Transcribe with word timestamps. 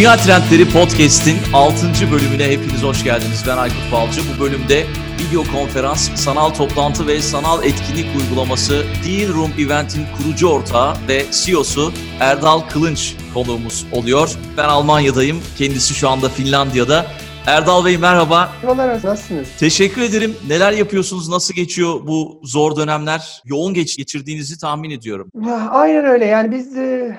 Dünya 0.00 0.16
Trendleri 0.16 0.70
Podcast'in 0.70 1.36
6. 1.54 1.86
bölümüne 2.12 2.44
hepiniz 2.44 2.82
hoş 2.82 3.04
geldiniz. 3.04 3.44
Ben 3.48 3.56
Aykut 3.56 3.92
Balcı. 3.92 4.20
Bu 4.20 4.44
bölümde 4.44 4.86
video 5.18 5.42
konferans, 5.52 6.10
sanal 6.14 6.50
toplantı 6.50 7.06
ve 7.06 7.20
sanal 7.20 7.64
etkinlik 7.64 8.06
uygulaması 8.16 8.72
Deal 8.72 9.34
Room 9.34 9.50
Event'in 9.58 10.02
kurucu 10.16 10.48
ortağı 10.48 10.94
ve 11.08 11.24
CEO'su 11.30 11.92
Erdal 12.20 12.60
Kılınç 12.60 13.16
konuğumuz 13.34 13.86
oluyor. 13.92 14.30
Ben 14.56 14.64
Almanya'dayım. 14.64 15.40
Kendisi 15.58 15.94
şu 15.94 16.08
anda 16.08 16.28
Finlandiya'da. 16.28 17.06
Erdal 17.46 17.84
Bey 17.84 17.98
merhaba. 17.98 18.52
Merhabalar, 18.62 18.94
nasılsınız? 19.04 19.48
Teşekkür 19.58 20.02
ederim. 20.02 20.36
Neler 20.48 20.72
yapıyorsunuz? 20.72 21.28
Nasıl 21.28 21.54
geçiyor 21.54 22.06
bu 22.06 22.40
zor 22.44 22.76
dönemler? 22.76 23.42
Yoğun 23.44 23.74
geç 23.74 23.96
geçirdiğinizi 23.96 24.58
tahmin 24.58 24.90
ediyorum. 24.90 25.30
Aynen 25.70 26.04
öyle. 26.04 26.24
Yani 26.24 26.50
biz 26.50 26.76
e, 26.78 27.18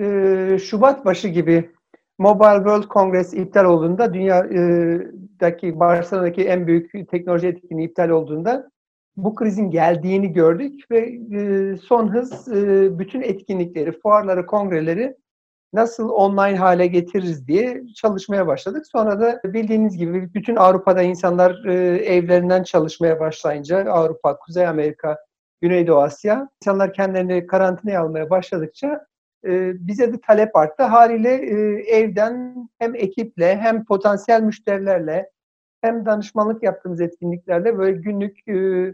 e, 0.00 0.58
Şubat 0.58 1.04
başı 1.04 1.28
gibi 1.28 1.75
Mobile 2.18 2.56
World 2.56 2.88
Congress 2.88 3.34
iptal 3.34 3.64
olduğunda 3.64 4.14
dünyadaki 4.14 5.80
Barcelona'daki 5.80 6.44
en 6.44 6.66
büyük 6.66 7.10
teknoloji 7.10 7.46
etkinliği 7.46 7.88
iptal 7.88 8.08
olduğunda 8.08 8.70
bu 9.16 9.34
krizin 9.34 9.70
geldiğini 9.70 10.32
gördük 10.32 10.90
ve 10.90 10.98
e, 11.38 11.76
son 11.76 12.14
hız 12.14 12.48
e, 12.48 12.98
bütün 12.98 13.22
etkinlikleri, 13.22 14.00
fuarları, 14.00 14.46
kongreleri 14.46 15.16
nasıl 15.72 16.08
online 16.08 16.56
hale 16.56 16.86
getiririz 16.86 17.48
diye 17.48 17.82
çalışmaya 17.96 18.46
başladık. 18.46 18.86
Sonra 18.92 19.20
da 19.20 19.40
bildiğiniz 19.44 19.96
gibi 19.96 20.34
bütün 20.34 20.56
Avrupa'da 20.56 21.02
insanlar 21.02 21.64
e, 21.64 21.74
evlerinden 21.96 22.62
çalışmaya 22.62 23.20
başlayınca 23.20 23.90
Avrupa, 23.90 24.38
Kuzey 24.38 24.66
Amerika, 24.66 25.16
Güneydoğu 25.60 26.00
Asya 26.00 26.48
insanlar 26.62 26.92
kendilerini 26.92 27.46
karantinaya 27.46 28.02
almaya 28.02 28.30
başladıkça 28.30 28.86
e, 28.86 29.15
bize 29.74 30.12
de 30.12 30.20
talep 30.20 30.56
arttı. 30.56 30.82
Haliyle 30.82 31.34
e, 31.34 31.56
evden 31.96 32.54
hem 32.78 32.94
ekiple 32.94 33.56
hem 33.56 33.84
potansiyel 33.84 34.42
müşterilerle 34.42 35.30
hem 35.80 36.06
danışmanlık 36.06 36.62
yaptığımız 36.62 37.00
etkinliklerle 37.00 37.78
böyle 37.78 38.00
günlük 38.00 38.48
e, 38.48 38.92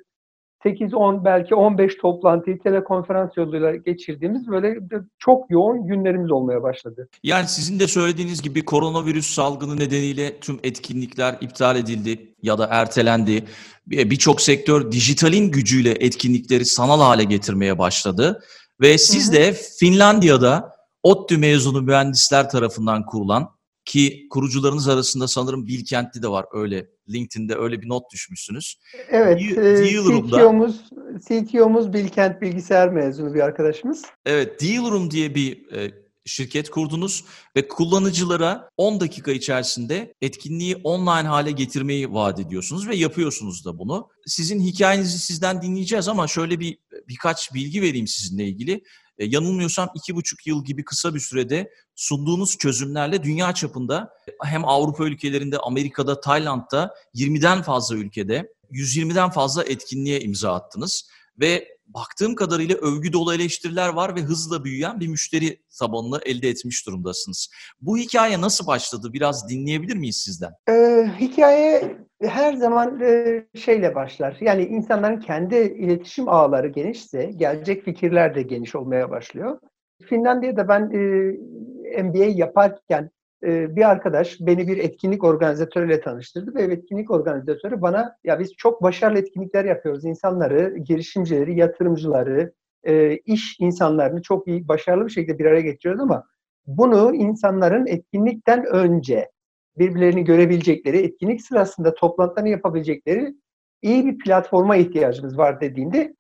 8-10 0.64 1.24
belki 1.24 1.54
15 1.54 1.96
toplantıyı 1.96 2.58
telekonferans 2.58 3.36
yoluyla 3.36 3.76
geçirdiğimiz 3.76 4.48
böyle 4.48 4.78
çok 5.18 5.50
yoğun 5.50 5.86
günlerimiz 5.86 6.30
olmaya 6.30 6.62
başladı. 6.62 7.08
Yani 7.22 7.48
sizin 7.48 7.80
de 7.80 7.88
söylediğiniz 7.88 8.42
gibi 8.42 8.64
koronavirüs 8.64 9.34
salgını 9.34 9.76
nedeniyle 9.76 10.40
tüm 10.40 10.60
etkinlikler 10.62 11.36
iptal 11.40 11.76
edildi 11.76 12.34
ya 12.42 12.58
da 12.58 12.68
ertelendi. 12.70 13.44
Birçok 13.86 14.40
sektör 14.40 14.92
dijitalin 14.92 15.50
gücüyle 15.50 15.90
etkinlikleri 15.90 16.64
sanal 16.64 17.00
hale 17.00 17.24
getirmeye 17.24 17.78
başladı. 17.78 18.42
Ve 18.82 18.98
siz 18.98 19.32
de 19.32 19.52
Finlandiya'da 19.52 20.72
ODTÜ 21.02 21.38
mezunu 21.38 21.82
mühendisler 21.82 22.50
tarafından 22.50 23.06
kurulan 23.06 23.48
ki 23.84 24.26
kurucularınız 24.30 24.88
arasında 24.88 25.28
sanırım 25.28 25.66
Bilkent'te 25.66 26.22
de 26.22 26.28
var 26.28 26.46
öyle 26.52 26.86
LinkedIn'de 27.08 27.56
öyle 27.56 27.82
bir 27.82 27.88
not 27.88 28.12
düşmüşsünüz. 28.12 28.78
Evet, 29.10 29.40
CTO'muz, 29.40 30.80
CTO'muz 31.28 31.92
Bilkent 31.92 32.42
bilgisayar 32.42 32.88
mezunu 32.88 33.34
bir 33.34 33.40
arkadaşımız. 33.40 34.04
Evet, 34.26 34.62
Dealroom 34.62 35.10
diye 35.10 35.34
bir 35.34 35.72
e, 35.72 36.01
şirket 36.24 36.70
kurdunuz 36.70 37.24
ve 37.56 37.68
kullanıcılara 37.68 38.68
10 38.76 39.00
dakika 39.00 39.32
içerisinde 39.32 40.14
etkinliği 40.20 40.76
online 40.76 41.28
hale 41.28 41.50
getirmeyi 41.50 42.12
vaat 42.12 42.40
ediyorsunuz 42.40 42.88
ve 42.88 42.96
yapıyorsunuz 42.96 43.64
da 43.64 43.78
bunu. 43.78 44.08
Sizin 44.26 44.60
hikayenizi 44.60 45.18
sizden 45.18 45.62
dinleyeceğiz 45.62 46.08
ama 46.08 46.28
şöyle 46.28 46.60
bir 46.60 46.78
birkaç 47.08 47.54
bilgi 47.54 47.82
vereyim 47.82 48.06
sizinle 48.06 48.44
ilgili. 48.44 48.82
E, 49.18 49.24
yanılmıyorsam 49.24 49.88
iki 49.94 50.16
buçuk 50.16 50.46
yıl 50.46 50.64
gibi 50.64 50.84
kısa 50.84 51.14
bir 51.14 51.20
sürede 51.20 51.70
sunduğunuz 51.94 52.58
çözümlerle 52.58 53.22
dünya 53.22 53.54
çapında 53.54 54.10
hem 54.42 54.64
Avrupa 54.64 55.04
ülkelerinde, 55.04 55.58
Amerika'da, 55.58 56.20
Tayland'da 56.20 56.94
20'den 57.14 57.62
fazla 57.62 57.96
ülkede 57.96 58.52
120'den 58.72 59.30
fazla 59.30 59.64
etkinliğe 59.64 60.20
imza 60.20 60.54
attınız 60.54 61.08
ve 61.40 61.68
baktığım 61.86 62.34
kadarıyla 62.34 62.76
övgü 62.76 63.12
dolu 63.12 63.34
eleştiriler 63.34 63.88
var 63.88 64.16
ve 64.16 64.20
hızla 64.20 64.64
büyüyen 64.64 65.00
bir 65.00 65.08
müşteri 65.08 65.62
tabanını 65.78 66.20
elde 66.26 66.48
etmiş 66.48 66.86
durumdasınız. 66.86 67.50
Bu 67.80 67.98
hikaye 67.98 68.40
nasıl 68.40 68.66
başladı? 68.66 69.12
Biraz 69.12 69.48
dinleyebilir 69.48 69.96
miyiz 69.96 70.16
sizden? 70.16 70.52
Ee, 70.68 71.10
hikaye 71.20 71.96
her 72.22 72.54
zaman 72.54 73.00
e, 73.00 73.44
şeyle 73.54 73.94
başlar. 73.94 74.36
Yani 74.40 74.64
insanların 74.64 75.20
kendi 75.20 75.56
iletişim 75.56 76.28
ağları 76.28 76.68
genişse 76.68 77.24
gelecek 77.24 77.84
fikirler 77.84 78.34
de 78.34 78.42
geniş 78.42 78.74
olmaya 78.74 79.10
başlıyor. 79.10 79.58
Finlandiya'da 80.02 80.68
ben 80.68 80.90
e, 81.94 82.02
MBA 82.02 82.24
yaparken 82.24 83.10
e, 83.44 83.76
bir 83.76 83.90
arkadaş 83.90 84.36
beni 84.40 84.68
bir 84.68 84.76
etkinlik 84.76 85.24
organizatörüyle 85.24 86.00
tanıştırdı 86.00 86.54
ve 86.54 86.62
etkinlik 86.62 87.10
organizatörü 87.10 87.80
bana 87.80 88.16
ya 88.24 88.40
biz 88.40 88.52
çok 88.56 88.82
başarılı 88.82 89.18
etkinlikler 89.18 89.64
yapıyoruz. 89.64 90.04
İnsanları, 90.04 90.78
girişimcileri, 90.78 91.58
yatırımcıları, 91.58 92.52
e, 92.84 93.16
iş 93.16 93.56
insanlarını 93.60 94.22
çok 94.22 94.48
iyi, 94.48 94.68
başarılı 94.68 95.06
bir 95.06 95.10
şekilde 95.12 95.38
bir 95.38 95.46
araya 95.46 95.60
getiriyoruz 95.60 96.00
ama 96.00 96.24
bunu 96.66 97.14
insanların 97.14 97.86
etkinlikten 97.86 98.64
önce 98.66 99.30
birbirlerini 99.78 100.24
görebilecekleri, 100.24 100.98
etkinlik 100.98 101.42
sırasında 101.42 101.94
toplantılarını 101.94 102.48
yapabilecekleri 102.48 103.34
iyi 103.82 104.06
bir 104.06 104.18
platforma 104.18 104.76
ihtiyacımız 104.76 105.38
var 105.38 105.60
dediğinde 105.60 106.14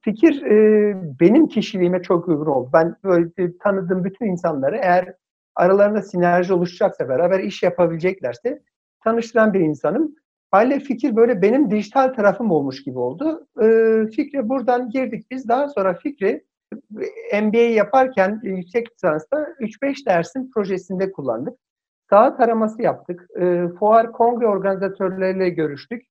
fikir 0.00 0.42
e, 0.42 0.56
benim 1.20 1.48
kişiliğime 1.48 2.02
çok 2.02 2.28
uygun 2.28 2.46
oldu. 2.46 2.70
Ben 2.72 2.96
böyle 3.04 3.58
tanıdığım 3.58 4.04
bütün 4.04 4.26
insanları 4.26 4.76
eğer 4.76 5.14
aralarında 5.56 6.02
sinerji 6.02 6.52
oluşacaksa, 6.52 7.08
beraber 7.08 7.40
iş 7.40 7.62
yapabileceklerse 7.62 8.62
tanıştıran 9.04 9.54
bir 9.54 9.60
insanım. 9.60 10.14
Haliyle 10.50 10.80
fikir 10.80 11.16
böyle 11.16 11.42
benim 11.42 11.70
dijital 11.70 12.08
tarafım 12.14 12.50
olmuş 12.50 12.82
gibi 12.84 12.98
oldu. 12.98 13.46
E, 13.62 13.66
fikre 14.10 14.48
buradan 14.48 14.90
girdik 14.90 15.30
biz. 15.30 15.48
Daha 15.48 15.68
sonra 15.68 15.94
fikri 15.94 16.44
MBA 17.42 17.58
yaparken 17.58 18.40
yüksek 18.42 18.92
lisansta 18.92 19.46
3-5 19.60 20.06
dersin 20.06 20.50
projesinde 20.54 21.12
kullandık. 21.12 21.58
Saha 22.10 22.36
taraması 22.36 22.82
yaptık. 22.82 23.26
E, 23.40 23.68
fuar 23.78 24.12
kongre 24.12 24.46
organizatörleriyle 24.46 25.48
görüştük. 25.48 26.06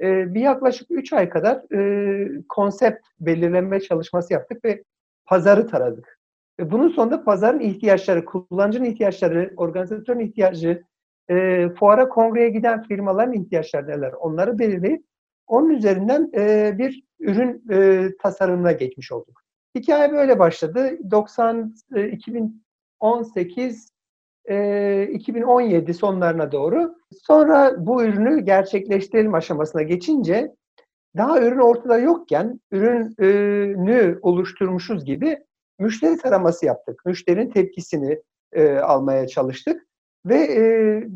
E, 0.00 0.34
bir 0.34 0.40
yaklaşık 0.40 0.90
3 0.90 1.12
ay 1.12 1.28
kadar 1.28 1.74
e, 1.74 2.42
konsept 2.48 3.06
belirleme 3.20 3.80
çalışması 3.80 4.32
yaptık 4.32 4.64
ve 4.64 4.84
pazarı 5.26 5.66
taradık. 5.66 6.18
Ve 6.62 6.70
bunun 6.70 6.88
sonunda 6.88 7.24
pazarın 7.24 7.60
ihtiyaçları, 7.60 8.24
kullanıcının 8.24 8.84
ihtiyaçları, 8.84 9.52
organizatörün 9.56 10.20
ihtiyacı, 10.20 10.82
e, 11.30 11.68
fuara 11.68 12.08
kongreye 12.08 12.48
giden 12.48 12.82
firmaların 12.82 13.32
ihtiyaçları 13.32 13.86
neler 13.86 14.12
onları 14.12 14.58
belirleyip 14.58 15.04
onun 15.46 15.70
üzerinden 15.70 16.30
e, 16.34 16.74
bir 16.78 17.02
ürün 17.20 17.64
e, 17.70 18.08
tasarımına 18.22 18.72
geçmiş 18.72 19.12
olduk. 19.12 19.42
Hikaye 19.74 20.12
böyle 20.12 20.38
başladı. 20.38 20.98
90 21.10 21.74
e, 21.96 22.08
2018 22.08 23.92
e, 24.44 25.06
2017 25.06 25.94
sonlarına 25.94 26.52
doğru. 26.52 26.94
Sonra 27.22 27.86
bu 27.86 28.04
ürünü 28.04 28.40
gerçekleştirelim 28.40 29.34
aşamasına 29.34 29.82
geçince 29.82 30.54
daha 31.16 31.40
ürün 31.40 31.58
ortada 31.58 31.98
yokken 31.98 32.60
ürünü 32.70 34.18
oluşturmuşuz 34.22 35.04
gibi 35.04 35.38
müşteri 35.78 36.16
taraması 36.16 36.66
yaptık. 36.66 37.02
Müşterinin 37.06 37.50
tepkisini 37.50 38.22
e, 38.52 38.78
almaya 38.78 39.26
çalıştık. 39.26 39.86
Ve 40.26 40.36
e, 40.36 40.62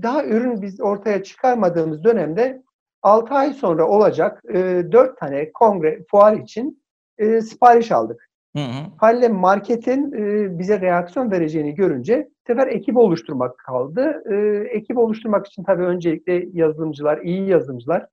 daha 0.03 0.25
ürün 0.25 0.63
biz 0.63 0.81
ortaya 0.81 1.23
çıkarmadığımız 1.23 2.05
dönemde 2.05 2.63
6 3.03 3.35
ay 3.35 3.53
sonra 3.53 3.89
olacak 3.89 4.43
e, 4.49 4.83
4 4.93 5.19
tane 5.19 5.53
kongre, 5.53 6.05
fuar 6.11 6.33
için 6.37 6.83
e, 7.19 7.41
sipariş 7.41 7.93
aldık. 7.93 8.31
Hı 8.57 8.63
hı. 8.63 8.87
Halle 8.97 9.29
marketin 9.29 10.13
e, 10.13 10.59
bize 10.59 10.81
reaksiyon 10.81 11.31
vereceğini 11.31 11.75
görünce 11.75 12.29
sefer 12.47 12.67
ekip 12.67 12.97
oluşturmak 12.97 13.59
kaldı. 13.59 14.23
E, 14.31 14.37
ekip 14.77 14.99
oluşturmak 14.99 15.47
için 15.47 15.65
tabii 15.65 15.83
öncelikle 15.83 16.49
yazılımcılar, 16.53 17.19
iyi 17.19 17.49
yazılımcılar 17.49 18.07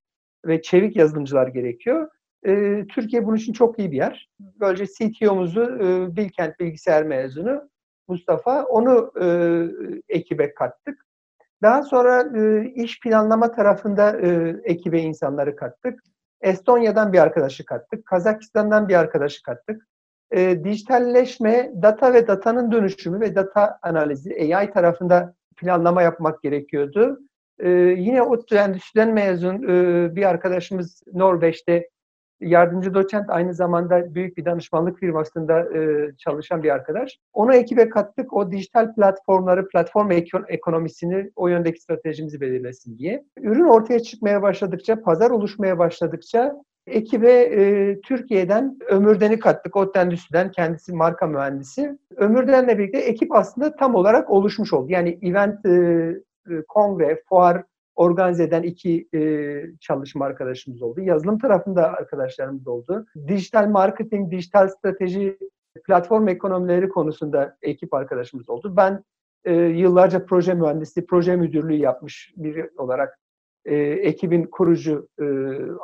ve 0.45 0.61
çevik 0.61 0.95
yazılımcılar 0.95 1.47
gerekiyor. 1.47 2.09
E, 2.45 2.83
Türkiye 2.87 3.25
bunun 3.25 3.35
için 3.35 3.53
çok 3.53 3.79
iyi 3.79 3.91
bir 3.91 3.97
yer. 3.97 4.29
Böylece 4.39 4.85
CTO'muzu 4.85 5.61
e, 5.61 6.15
Bilkent 6.15 6.59
bilgisayar 6.59 7.03
mezunu 7.03 7.69
Mustafa 8.07 8.63
onu 8.63 9.11
e, 9.21 9.27
ekibe 10.09 10.53
kattık. 10.53 11.05
Daha 11.61 11.83
sonra 11.83 12.37
e, 12.39 12.69
iş 12.75 12.99
planlama 12.99 13.51
tarafında 13.51 14.19
e, 14.21 14.55
ekibe 14.63 14.99
insanları 14.99 15.55
kattık. 15.55 15.99
Estonya'dan 16.41 17.13
bir 17.13 17.19
arkadaşı 17.19 17.65
kattık. 17.65 18.05
Kazakistan'dan 18.05 18.89
bir 18.89 18.95
arkadaşı 18.95 19.43
kattık. 19.43 19.87
E, 20.31 20.63
dijitalleşme, 20.63 21.71
data 21.81 22.13
ve 22.13 22.27
datanın 22.27 22.71
dönüşümü 22.71 23.19
ve 23.19 23.35
data 23.35 23.79
analizi 23.81 24.55
AI 24.55 24.71
tarafında 24.71 25.35
planlama 25.57 26.01
yapmak 26.01 26.41
gerekiyordu. 26.41 27.19
E, 27.59 27.69
yine 27.97 28.21
o 28.21 28.37
endüstriden 28.51 29.13
mezun 29.13 29.63
e, 29.63 30.15
bir 30.15 30.23
arkadaşımız 30.23 31.03
Norveç'te 31.13 31.89
yardımcı 32.41 32.93
doçent 32.93 33.29
aynı 33.29 33.53
zamanda 33.53 34.15
büyük 34.15 34.37
bir 34.37 34.45
danışmanlık 34.45 34.99
firmasında 34.99 35.77
e, 35.77 36.11
çalışan 36.17 36.63
bir 36.63 36.69
arkadaş. 36.69 37.19
Onu 37.33 37.55
ekibe 37.55 37.89
kattık. 37.89 38.33
O 38.33 38.51
dijital 38.51 38.95
platformları, 38.95 39.67
platform 39.67 40.11
ekonomisini 40.47 41.31
o 41.35 41.47
yöndeki 41.47 41.81
stratejimizi 41.81 42.41
belirlesin 42.41 42.97
diye. 42.97 43.23
Ürün 43.37 43.67
ortaya 43.67 43.99
çıkmaya 43.99 44.41
başladıkça, 44.41 45.01
pazar 45.01 45.31
oluşmaya 45.31 45.79
başladıkça 45.79 46.55
ekibe 46.87 47.31
e, 47.31 48.01
Türkiye'den 48.01 48.77
Ömürden'i 48.87 49.39
kattık. 49.39 49.75
O 49.75 49.91
endüstriden 49.95 50.51
kendisi 50.51 50.93
marka 50.93 51.27
mühendisi. 51.27 51.97
Ömürden'le 52.15 52.77
birlikte 52.77 52.99
ekip 52.99 53.35
aslında 53.35 53.75
tam 53.75 53.95
olarak 53.95 54.29
oluşmuş 54.29 54.73
oldu. 54.73 54.91
Yani 54.91 55.19
event, 55.21 55.65
e, 55.65 55.71
e 56.49 56.61
kongre, 56.67 57.21
fuar 57.29 57.63
organize 57.95 58.43
eden 58.43 58.63
iki 58.63 59.07
e, 59.13 59.19
çalışma 59.79 60.25
arkadaşımız 60.25 60.81
oldu. 60.81 61.01
Yazılım 61.01 61.39
tarafında 61.39 61.87
arkadaşlarımız 61.87 62.67
oldu. 62.67 63.05
Dijital 63.27 63.67
marketing, 63.67 64.31
dijital 64.31 64.67
strateji, 64.67 65.37
platform 65.85 66.27
ekonomileri 66.27 66.89
konusunda 66.89 67.57
ekip 67.61 67.93
arkadaşımız 67.93 68.49
oldu. 68.49 68.73
Ben 68.77 69.03
e, 69.45 69.53
yıllarca 69.53 70.25
proje 70.25 70.53
mühendisliği, 70.53 71.05
proje 71.05 71.35
müdürlüğü 71.35 71.75
yapmış 71.75 72.33
biri 72.37 72.69
olarak 72.77 73.19
e, 73.65 73.75
ekibin 73.75 74.43
kurucu 74.43 75.07
e, 75.21 75.25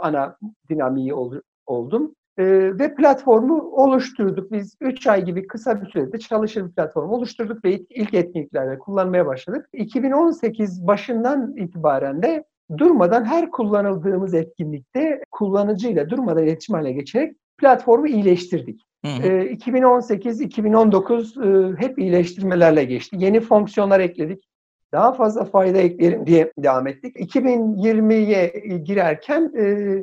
ana 0.02 0.38
dinamiği 0.70 1.14
ol, 1.14 1.34
oldum. 1.66 2.16
E, 2.40 2.46
ve 2.80 2.96
platformu 2.96 3.72
oluşturduk. 3.72 4.52
Biz 4.52 4.76
3 4.82 5.08
ay 5.08 5.26
gibi 5.26 5.48
kısa 5.48 5.82
bir 5.82 5.90
sürede 5.90 6.20
çalışır 6.20 6.66
bir 6.66 6.72
platformu 6.72 7.14
oluşturduk 7.14 7.66
ve 7.66 7.80
ilk 7.90 8.14
etkinliklerde 8.14 8.80
kullanmaya 8.80 9.26
başladık. 9.26 9.70
2018 9.74 10.88
başından 10.88 11.58
itibaren 11.58 12.22
de 12.22 12.44
durmadan 12.78 13.26
her 13.26 13.52
kullanıldığımız 13.52 14.34
etkinlikte 14.34 15.24
kullanıcıyla 15.32 16.10
durmadan 16.10 16.44
iletişim 16.44 16.76
haline 16.76 16.92
geçerek 16.92 17.36
platformu 17.58 18.08
iyileştirdik. 18.08 18.82
2018-2019 19.04 21.74
e, 21.74 21.78
hep 21.78 22.00
iyileştirmelerle 22.00 22.84
geçti. 22.84 23.16
Yeni 23.20 23.40
fonksiyonlar 23.40 24.00
ekledik 24.00 24.50
daha 24.92 25.14
fazla 25.14 25.46
fayda 25.46 25.78
ekleyelim 25.78 26.28
diye 26.28 26.54
devam 26.58 26.88
ettik. 26.88 27.16
2020'ye 27.16 28.48
girerken 28.78 29.52
e, 29.58 29.96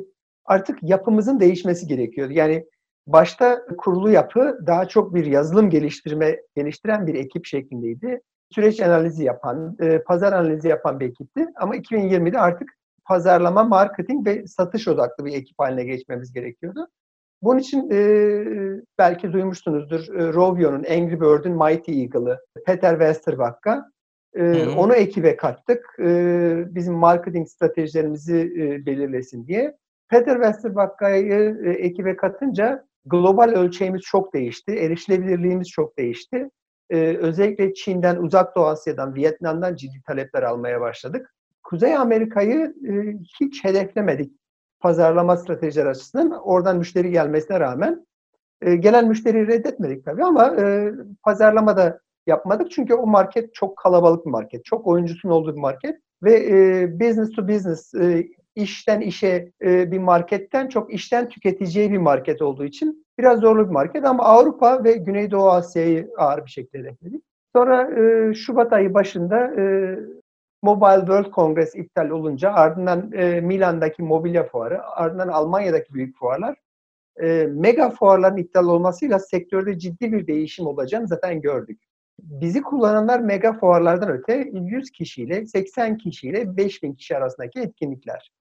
artık 0.47 0.83
yapımızın 0.83 1.39
değişmesi 1.39 1.87
gerekiyordu. 1.87 2.33
Yani 2.33 2.65
başta 3.07 3.65
kurulu 3.77 4.11
yapı 4.11 4.59
daha 4.67 4.87
çok 4.87 5.15
bir 5.15 5.25
yazılım 5.25 5.69
geliştirme 5.69 6.41
geliştiren 6.55 7.07
bir 7.07 7.15
ekip 7.15 7.45
şeklindeydi. 7.45 8.21
Süreç 8.51 8.79
analizi 8.79 9.23
yapan, 9.23 9.77
e, 9.79 9.99
pazar 9.99 10.33
analizi 10.33 10.67
yapan 10.67 10.99
bir 10.99 11.09
ekipti. 11.09 11.47
Ama 11.55 11.75
2020'de 11.75 12.39
artık 12.39 12.69
pazarlama, 13.05 13.63
marketing 13.63 14.27
ve 14.27 14.47
satış 14.47 14.87
odaklı 14.87 15.25
bir 15.25 15.33
ekip 15.33 15.59
haline 15.59 15.83
geçmemiz 15.83 16.33
gerekiyordu. 16.33 16.87
Bunun 17.41 17.59
için 17.59 17.89
e, 17.91 17.99
belki 18.97 19.33
duymuşsunuzdur 19.33 19.99
e, 19.99 20.33
Rovio'nun 20.33 20.83
Angry 20.83 21.21
Bird'ün 21.21 21.63
Mighty 21.63 22.01
Eagle'ı 22.01 22.39
Peter 22.65 22.91
Westerback'a 22.91 23.91
ee, 24.37 24.67
onu 24.67 24.95
ekibe 24.95 25.35
kattık. 25.35 25.95
Ee, 25.99 26.63
bizim 26.75 26.93
marketing 26.93 27.47
stratejilerimizi 27.47 28.37
e, 28.37 28.85
belirlesin 28.85 29.47
diye. 29.47 29.77
Peter 30.09 30.35
Westerbakka'yı 30.35 31.61
e, 31.65 31.69
ekibe 31.69 32.15
katınca 32.15 32.85
global 33.05 33.49
ölçeğimiz 33.49 34.01
çok 34.01 34.33
değişti. 34.33 34.71
Erişilebilirliğimiz 34.71 35.69
çok 35.69 35.97
değişti. 35.97 36.49
Ee, 36.89 37.17
özellikle 37.17 37.73
Çin'den, 37.73 38.15
Uzak 38.15 38.55
Doğu 38.55 38.65
Asya'dan, 38.65 39.15
Vietnam'dan 39.15 39.75
ciddi 39.75 40.01
talepler 40.07 40.43
almaya 40.43 40.81
başladık. 40.81 41.33
Kuzey 41.63 41.95
Amerika'yı 41.95 42.75
e, 42.89 42.91
hiç 43.41 43.63
hedeflemedik 43.63 44.31
pazarlama 44.79 45.37
stratejileri 45.37 45.89
açısından. 45.89 46.31
Oradan 46.31 46.77
müşteri 46.77 47.11
gelmesine 47.11 47.59
rağmen 47.59 48.05
e, 48.61 48.75
gelen 48.75 49.07
müşteriyi 49.07 49.47
reddetmedik 49.47 50.05
tabii 50.05 50.23
ama 50.23 50.55
e, 50.55 50.91
pazarlamada 51.23 51.99
yapmadık. 52.27 52.71
Çünkü 52.71 52.93
o 52.93 53.07
market 53.07 53.53
çok 53.53 53.77
kalabalık 53.77 54.25
bir 54.25 54.31
market. 54.31 54.65
Çok 54.65 54.87
oyuncusun 54.87 55.29
olduğu 55.29 55.55
bir 55.55 55.61
market. 55.61 55.95
Ve 56.23 56.33
e, 56.33 56.99
business 56.99 57.31
to 57.31 57.47
business, 57.47 57.93
e, 57.93 58.27
işten 58.57 59.01
işe 59.01 59.51
e, 59.61 59.91
bir 59.91 59.99
marketten 59.99 60.67
çok 60.67 60.93
işten 60.93 61.29
tüketiciye 61.29 61.91
bir 61.91 61.97
market 61.97 62.41
olduğu 62.41 62.65
için 62.65 63.05
biraz 63.19 63.39
zorlu 63.39 63.65
bir 63.65 63.71
market. 63.71 64.05
Ama 64.05 64.23
Avrupa 64.23 64.83
ve 64.83 64.93
Güneydoğu 64.93 65.49
Asya'yı 65.49 66.09
ağır 66.17 66.45
bir 66.45 66.51
şekilde 66.51 66.79
hedefledik. 66.79 67.23
Sonra 67.55 68.01
e, 68.01 68.33
Şubat 68.33 68.73
ayı 68.73 68.93
başında 68.93 69.61
e, 69.61 69.95
Mobile 70.63 70.99
World 70.99 71.31
Congress 71.31 71.75
iptal 71.75 72.09
olunca 72.09 72.51
ardından 72.51 73.11
e, 73.11 73.41
Milan'daki 73.41 74.03
mobilya 74.03 74.43
fuarı, 74.43 74.83
ardından 74.83 75.27
Almanya'daki 75.27 75.93
büyük 75.93 76.17
fuarlar 76.17 76.55
e, 77.21 77.47
mega 77.51 77.89
fuarların 77.89 78.37
iptal 78.37 78.67
olmasıyla 78.67 79.19
sektörde 79.19 79.79
ciddi 79.79 80.11
bir 80.11 80.27
değişim 80.27 80.67
olacağını 80.67 81.07
zaten 81.07 81.41
gördük 81.41 81.79
bizi 82.19 82.61
kullananlar 82.61 83.19
mega 83.19 83.53
fuarlardan 83.53 84.09
öte 84.09 84.49
100 84.53 84.91
kişiyle 84.91 85.45
80 85.45 85.97
kişiyle 85.97 86.57
5000 86.57 86.93
kişi 86.93 87.17
arasındaki 87.17 87.59
etkinlikler. 87.59 88.31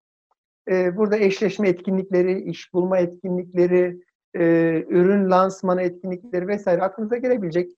Ee, 0.71 0.97
burada 0.97 1.17
eşleşme 1.17 1.69
etkinlikleri, 1.69 2.43
iş 2.43 2.73
bulma 2.73 2.99
etkinlikleri, 2.99 4.01
e, 4.35 4.45
ürün 4.89 5.31
lansmanı 5.31 5.83
etkinlikleri 5.83 6.49
vesaire 6.49 6.83
aklınıza 6.83 7.17
gelebilecek 7.17 7.71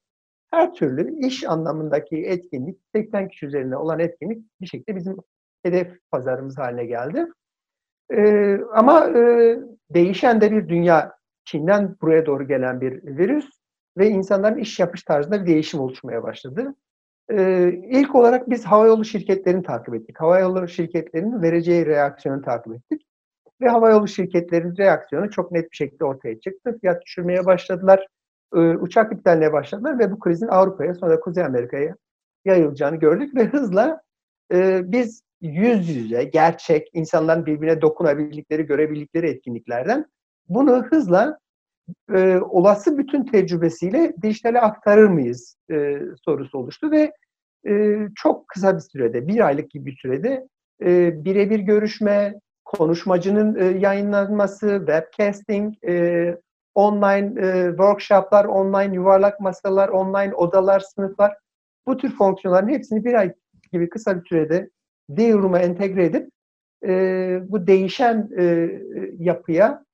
her 0.50 0.74
türlü 0.74 1.26
iş 1.26 1.44
anlamındaki 1.44 2.16
etkinlik, 2.16 2.78
80 2.94 3.28
kişi 3.28 3.46
üzerinde 3.46 3.76
olan 3.76 3.98
etkinlik 3.98 4.44
bir 4.60 4.66
şekilde 4.66 4.96
bizim 4.96 5.16
hedef 5.62 5.88
pazarımız 6.10 6.58
haline 6.58 6.84
geldi. 6.84 7.26
Ee, 8.12 8.58
ama 8.72 9.08
e, 9.08 9.56
değişen 9.90 10.40
de 10.40 10.52
bir 10.52 10.68
dünya, 10.68 11.18
Çin'den 11.44 11.96
buraya 12.00 12.26
doğru 12.26 12.48
gelen 12.48 12.80
bir 12.80 13.02
virüs 13.02 13.50
ve 13.98 14.08
insanların 14.08 14.58
iş 14.58 14.78
yapış 14.78 15.02
tarzında 15.02 15.42
bir 15.42 15.46
değişim 15.46 15.80
oluşmaya 15.80 16.22
başladı. 16.22 16.74
Ee, 17.32 17.80
ilk 17.88 18.14
olarak 18.14 18.50
biz 18.50 18.64
havayolu 18.64 19.04
şirketlerini 19.04 19.62
takip 19.62 19.94
ettik. 19.94 20.20
Havayolu 20.20 20.68
şirketlerinin 20.68 21.42
vereceği 21.42 21.86
reaksiyonu 21.86 22.42
takip 22.42 22.74
ettik. 22.74 23.06
Ve 23.60 23.68
havayolu 23.68 24.08
şirketlerinin 24.08 24.76
reaksiyonu 24.76 25.30
çok 25.30 25.52
net 25.52 25.70
bir 25.70 25.76
şekilde 25.76 26.04
ortaya 26.04 26.40
çıktı. 26.40 26.78
Fiyat 26.80 27.02
düşürmeye 27.02 27.46
başladılar. 27.46 28.06
E, 28.54 28.58
uçak 28.58 29.12
iptaline 29.12 29.52
başladılar 29.52 29.98
ve 29.98 30.12
bu 30.12 30.18
krizin 30.18 30.48
Avrupa'ya 30.48 30.94
sonra 30.94 31.12
da 31.12 31.20
Kuzey 31.20 31.44
Amerika'ya 31.44 31.94
yayılacağını 32.44 32.96
gördük 32.96 33.34
ve 33.34 33.44
hızla 33.44 34.00
e, 34.52 34.80
biz 34.92 35.22
yüz 35.40 35.88
yüze, 35.88 36.24
gerçek, 36.24 36.90
insanların 36.92 37.46
birbirine 37.46 37.80
dokunabildikleri, 37.80 38.66
görebildikleri 38.66 39.30
etkinliklerden 39.30 40.06
bunu 40.48 40.82
hızla 40.82 41.38
e, 42.14 42.36
olası 42.36 42.98
bütün 42.98 43.24
tecrübesiyle 43.24 44.12
dijitale 44.22 44.60
aktarır 44.60 45.08
mıyız 45.08 45.56
e, 45.70 46.00
sorusu 46.24 46.58
oluştu 46.58 46.90
ve 46.90 47.12
e, 47.68 47.98
çok 48.14 48.48
kısa 48.48 48.76
bir 48.76 48.80
sürede, 48.80 49.28
bir 49.28 49.46
aylık 49.46 49.70
gibi 49.70 49.86
bir 49.86 49.96
sürede 49.96 50.48
e, 50.82 51.24
birebir 51.24 51.58
görüşme, 51.58 52.34
konuşmacının 52.64 53.54
e, 53.54 53.64
yayınlanması, 53.64 54.76
webcasting, 54.78 55.74
e, 55.88 56.36
online 56.74 57.40
e, 57.40 57.68
workshoplar, 57.68 58.44
online 58.44 58.94
yuvarlak 58.94 59.40
masalar, 59.40 59.88
online 59.88 60.34
odalar, 60.34 60.80
sınıflar 60.80 61.34
bu 61.86 61.96
tür 61.96 62.16
fonksiyonların 62.16 62.68
hepsini 62.68 63.04
bir 63.04 63.14
ay 63.14 63.32
gibi 63.72 63.88
kısa 63.88 64.20
bir 64.20 64.28
sürede 64.28 64.70
Dealroom'a 65.10 65.58
entegre 65.58 66.04
edip 66.04 66.30
e, 66.86 66.90
bu 67.48 67.66
değişen 67.66 68.30
e, 68.38 68.70
yapıya 69.18 69.84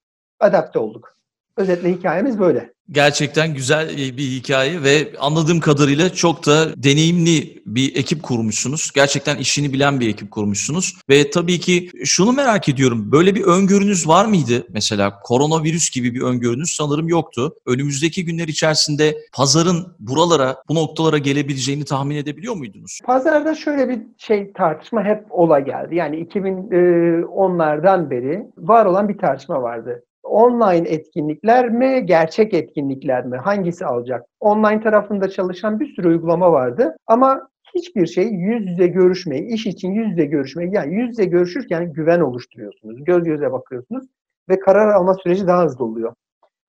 adapte 0.40 0.78
olduk. 0.78 1.16
Özetle 1.56 1.92
hikayemiz 1.92 2.38
böyle. 2.38 2.74
Gerçekten 2.90 3.54
güzel 3.54 3.88
bir 3.88 4.22
hikaye 4.22 4.82
ve 4.82 5.12
anladığım 5.18 5.60
kadarıyla 5.60 6.12
çok 6.12 6.46
da 6.46 6.82
deneyimli 6.82 7.62
bir 7.66 7.96
ekip 7.96 8.22
kurmuşsunuz. 8.22 8.90
Gerçekten 8.94 9.36
işini 9.36 9.72
bilen 9.72 10.00
bir 10.00 10.08
ekip 10.08 10.30
kurmuşsunuz. 10.30 10.96
Ve 11.10 11.30
tabii 11.30 11.60
ki 11.60 11.90
şunu 12.04 12.32
merak 12.32 12.68
ediyorum. 12.68 13.12
Böyle 13.12 13.34
bir 13.34 13.42
öngörünüz 13.42 14.08
var 14.08 14.26
mıydı? 14.26 14.66
Mesela 14.70 15.20
koronavirüs 15.20 15.90
gibi 15.90 16.14
bir 16.14 16.20
öngörünüz 16.20 16.70
sanırım 16.76 17.08
yoktu. 17.08 17.54
Önümüzdeki 17.66 18.24
günler 18.24 18.48
içerisinde 18.48 19.16
pazarın 19.36 19.96
buralara, 19.98 20.56
bu 20.68 20.74
noktalara 20.74 21.18
gelebileceğini 21.18 21.84
tahmin 21.84 22.16
edebiliyor 22.16 22.56
muydunuz? 22.56 23.00
Pazarda 23.04 23.54
şöyle 23.54 23.88
bir 23.88 23.98
şey 24.18 24.52
tartışma 24.52 25.04
hep 25.04 25.24
ola 25.30 25.60
geldi. 25.60 25.94
Yani 25.94 26.16
2010'lardan 26.16 28.10
beri 28.10 28.46
var 28.58 28.86
olan 28.86 29.08
bir 29.08 29.18
tartışma 29.18 29.62
vardı 29.62 30.04
online 30.34 30.88
etkinlikler 30.88 31.70
mi, 31.70 32.06
gerçek 32.06 32.54
etkinlikler 32.54 33.26
mi? 33.26 33.36
Hangisi 33.36 33.86
alacak? 33.86 34.26
Online 34.40 34.80
tarafında 34.80 35.30
çalışan 35.30 35.80
bir 35.80 35.94
sürü 35.94 36.08
uygulama 36.08 36.52
vardı 36.52 36.96
ama 37.06 37.48
hiçbir 37.74 38.06
şey 38.06 38.28
yüz 38.28 38.66
yüze 38.66 38.86
görüşmeyi, 38.86 39.54
iş 39.54 39.66
için 39.66 39.92
yüz 39.92 40.10
yüze 40.10 40.24
görüşmeyi, 40.24 40.74
yani 40.74 40.94
yüz 40.94 41.08
yüze 41.08 41.24
görüşürken 41.24 41.92
güven 41.92 42.20
oluşturuyorsunuz. 42.20 43.04
Göz 43.04 43.24
göze 43.24 43.52
bakıyorsunuz 43.52 44.04
ve 44.48 44.58
karar 44.58 44.88
alma 44.88 45.14
süreci 45.14 45.46
daha 45.46 45.64
hızlı 45.64 45.84
oluyor. 45.84 46.14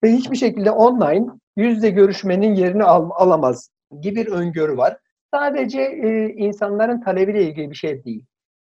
Ve 0.03 0.11
hiçbir 0.11 0.37
şekilde 0.37 0.71
online 0.71 1.25
yüz 1.55 1.75
yüze 1.75 1.89
görüşmenin 1.89 2.55
yerini 2.55 2.83
al, 2.83 3.09
alamaz 3.13 3.69
gibi 4.01 4.15
bir 4.15 4.27
öngörü 4.27 4.77
var. 4.77 4.97
Sadece 5.33 5.81
e, 5.81 6.29
insanların 6.29 7.01
talebiyle 7.01 7.43
ilgili 7.43 7.69
bir 7.69 7.75
şey 7.75 8.03
değil. 8.03 8.25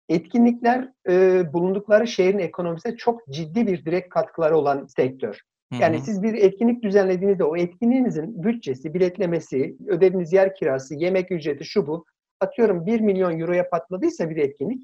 Etkinlikler 0.09 0.89
e, 1.09 1.43
bulundukları 1.53 2.07
şehrin 2.07 2.39
ekonomisine 2.39 2.95
çok 2.95 3.27
ciddi 3.29 3.67
bir 3.67 3.85
direkt 3.85 4.09
katkıları 4.09 4.57
olan 4.57 4.85
sektör. 4.85 5.39
Yani 5.79 5.99
siz 5.99 6.23
bir 6.23 6.33
etkinlik 6.33 6.83
düzenlediğinizde 6.83 7.43
o 7.43 7.57
etkinliğinizin 7.57 8.43
bütçesi, 8.43 8.93
biletlemesi, 8.93 9.77
ödediğiniz 9.87 10.33
yer 10.33 10.55
kirası, 10.55 10.95
yemek 10.95 11.31
ücreti 11.31 11.65
şu 11.65 11.87
bu 11.87 12.05
atıyorum 12.39 12.85
1 12.85 12.99
milyon 12.99 13.39
euroya 13.39 13.69
patladıysa 13.69 14.29
bir 14.29 14.37
etkinlik 14.37 14.81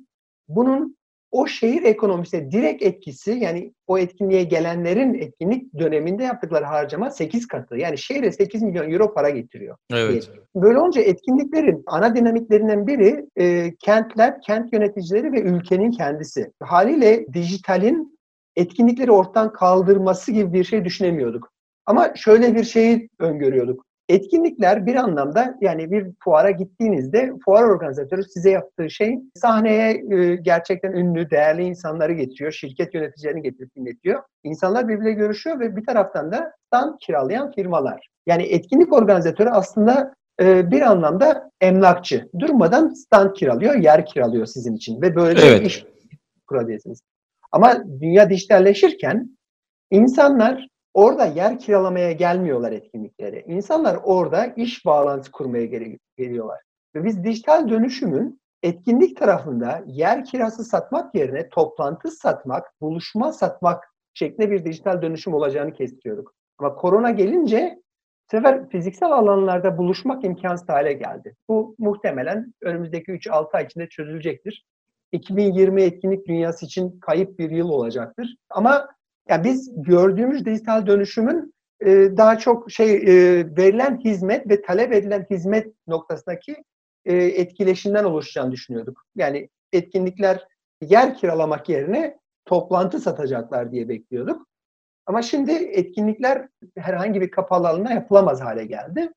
bunun 0.47 0.97
o 1.31 1.47
şehir 1.47 1.83
ekonomisine 1.83 2.51
direkt 2.51 2.83
etkisi 2.83 3.31
yani 3.31 3.73
o 3.87 3.97
etkinliğe 3.97 4.43
gelenlerin 4.43 5.13
etkinlik 5.13 5.79
döneminde 5.79 6.23
yaptıkları 6.23 6.65
harcama 6.65 7.11
8 7.11 7.47
katı. 7.47 7.77
Yani 7.77 7.97
şehre 7.97 8.31
8 8.31 8.61
milyon 8.61 8.91
euro 8.91 9.13
para 9.13 9.29
getiriyor. 9.29 9.77
Evet. 9.93 10.31
Böyle 10.55 10.79
olunca 10.79 11.01
etkinliklerin 11.01 11.83
ana 11.87 12.15
dinamiklerinden 12.15 12.87
biri 12.87 13.25
e, 13.35 13.73
kentler, 13.79 14.41
kent 14.41 14.73
yöneticileri 14.73 15.31
ve 15.31 15.41
ülkenin 15.41 15.91
kendisi. 15.91 16.51
Haliyle 16.59 17.25
dijitalin 17.33 18.19
etkinlikleri 18.55 19.11
ortadan 19.11 19.53
kaldırması 19.53 20.31
gibi 20.31 20.53
bir 20.53 20.63
şey 20.63 20.85
düşünemiyorduk. 20.85 21.51
Ama 21.85 22.15
şöyle 22.15 22.55
bir 22.55 22.63
şeyi 22.63 23.09
öngörüyorduk. 23.19 23.88
Etkinlikler 24.09 24.85
bir 24.85 24.95
anlamda 24.95 25.57
yani 25.61 25.91
bir 25.91 26.07
fuara 26.23 26.51
gittiğinizde 26.51 27.33
fuar 27.45 27.63
organizatörü 27.63 28.23
size 28.23 28.49
yaptığı 28.49 28.89
şey 28.89 29.19
sahneye 29.35 30.03
e, 30.11 30.35
gerçekten 30.35 30.91
ünlü, 30.91 31.29
değerli 31.29 31.63
insanları 31.63 32.13
getiriyor, 32.13 32.51
şirket 32.51 32.93
yöneticilerini 32.93 33.41
getirip 33.41 33.75
dinletiyor. 33.75 34.23
İnsanlar 34.43 34.87
birbiriyle 34.87 35.13
görüşüyor 35.13 35.59
ve 35.59 35.75
bir 35.75 35.85
taraftan 35.85 36.31
da 36.31 36.53
stand 36.67 36.93
kiralayan 36.99 37.51
firmalar. 37.51 38.07
Yani 38.25 38.43
etkinlik 38.43 38.93
organizatörü 38.93 39.49
aslında 39.49 40.13
e, 40.41 40.71
bir 40.71 40.81
anlamda 40.81 41.51
emlakçı. 41.61 42.29
Durmadan 42.39 42.93
stand 42.93 43.33
kiralıyor, 43.33 43.75
yer 43.75 44.05
kiralıyor 44.05 44.45
sizin 44.45 44.75
için 44.75 45.01
ve 45.01 45.15
böyle 45.15 45.41
evet. 45.41 45.61
bir 45.61 45.65
iş 45.65 45.85
kurabilirsiniz. 46.47 47.01
Ama 47.51 47.83
dünya 48.01 48.29
dijitalleşirken 48.29 49.37
insanlar 49.91 50.68
orada 50.93 51.25
yer 51.25 51.59
kiralamaya 51.59 52.11
gelmiyorlar 52.11 52.71
etkinliklere. 52.71 53.41
İnsanlar 53.41 53.99
orada 54.03 54.45
iş 54.45 54.85
bağlantısı 54.85 55.31
kurmaya 55.31 55.65
geliyorlar. 56.17 56.61
Ve 56.95 57.03
biz 57.03 57.23
dijital 57.23 57.69
dönüşümün 57.69 58.39
etkinlik 58.63 59.17
tarafında 59.17 59.83
yer 59.87 60.25
kirası 60.25 60.63
satmak 60.63 61.15
yerine 61.15 61.49
toplantı 61.49 62.11
satmak, 62.11 62.81
buluşma 62.81 63.33
satmak 63.33 63.93
şeklinde 64.13 64.51
bir 64.51 64.65
dijital 64.65 65.01
dönüşüm 65.01 65.33
olacağını 65.33 65.73
kestiriyorduk. 65.73 66.33
Ama 66.57 66.75
korona 66.75 67.11
gelince 67.11 67.79
bu 68.31 68.37
sefer 68.37 68.69
fiziksel 68.69 69.11
alanlarda 69.11 69.77
buluşmak 69.77 70.25
imkansız 70.25 70.69
hale 70.69 70.93
geldi. 70.93 71.35
Bu 71.49 71.75
muhtemelen 71.79 72.53
önümüzdeki 72.61 73.11
3-6 73.11 73.57
ay 73.57 73.65
içinde 73.65 73.89
çözülecektir. 73.89 74.65
2020 75.11 75.81
etkinlik 75.81 76.27
dünyası 76.27 76.65
için 76.65 76.99
kayıp 76.99 77.39
bir 77.39 77.51
yıl 77.51 77.69
olacaktır. 77.69 78.35
Ama 78.49 78.87
yani 79.29 79.43
biz 79.43 79.71
gördüğümüz 79.75 80.45
dijital 80.45 80.87
dönüşümün 80.87 81.53
e, 81.81 81.87
daha 82.17 82.37
çok 82.37 82.71
şey 82.71 82.95
e, 82.95 83.45
verilen 83.57 83.99
hizmet 83.99 84.49
ve 84.49 84.61
talep 84.61 84.93
edilen 84.93 85.25
hizmet 85.29 85.73
noktasındaki 85.87 86.63
e, 87.05 87.15
etkileşimden 87.15 88.03
oluşacağını 88.03 88.51
düşünüyorduk. 88.51 89.05
Yani 89.15 89.49
etkinlikler 89.73 90.47
yer 90.81 91.15
kiralamak 91.15 91.69
yerine 91.69 92.17
toplantı 92.45 92.99
satacaklar 92.99 93.71
diye 93.71 93.89
bekliyorduk. 93.89 94.47
Ama 95.05 95.21
şimdi 95.21 95.51
etkinlikler 95.51 96.47
herhangi 96.77 97.21
bir 97.21 97.31
kapalı 97.31 97.67
alanda 97.67 97.93
yapılamaz 97.93 98.41
hale 98.41 98.65
geldi. 98.65 99.11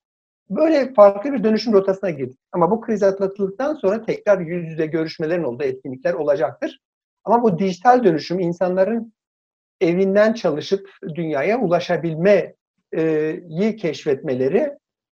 Böyle 0.51 0.95
farklı 0.95 1.33
bir 1.33 1.45
dönüşüm 1.45 1.73
rotasına 1.73 2.11
girdik. 2.11 2.39
Ama 2.53 2.71
bu 2.71 2.81
kriz 2.81 3.03
atlatıldıktan 3.03 3.75
sonra 3.75 4.05
tekrar 4.05 4.41
yüz 4.41 4.69
yüze 4.69 4.87
görüşmelerin 4.87 5.45
olduğu 5.45 5.65
etkinlikler 5.65 6.15
olacaktır. 6.15 6.81
Ama 7.25 7.43
bu 7.43 7.59
dijital 7.59 8.05
dönüşüm 8.05 8.41
insanların 8.41 9.13
evinden 9.83 10.33
çalışıp 10.33 10.91
dünyaya 11.15 11.61
ulaşabilmeyi 11.61 13.77
keşfetmeleri 13.77 14.71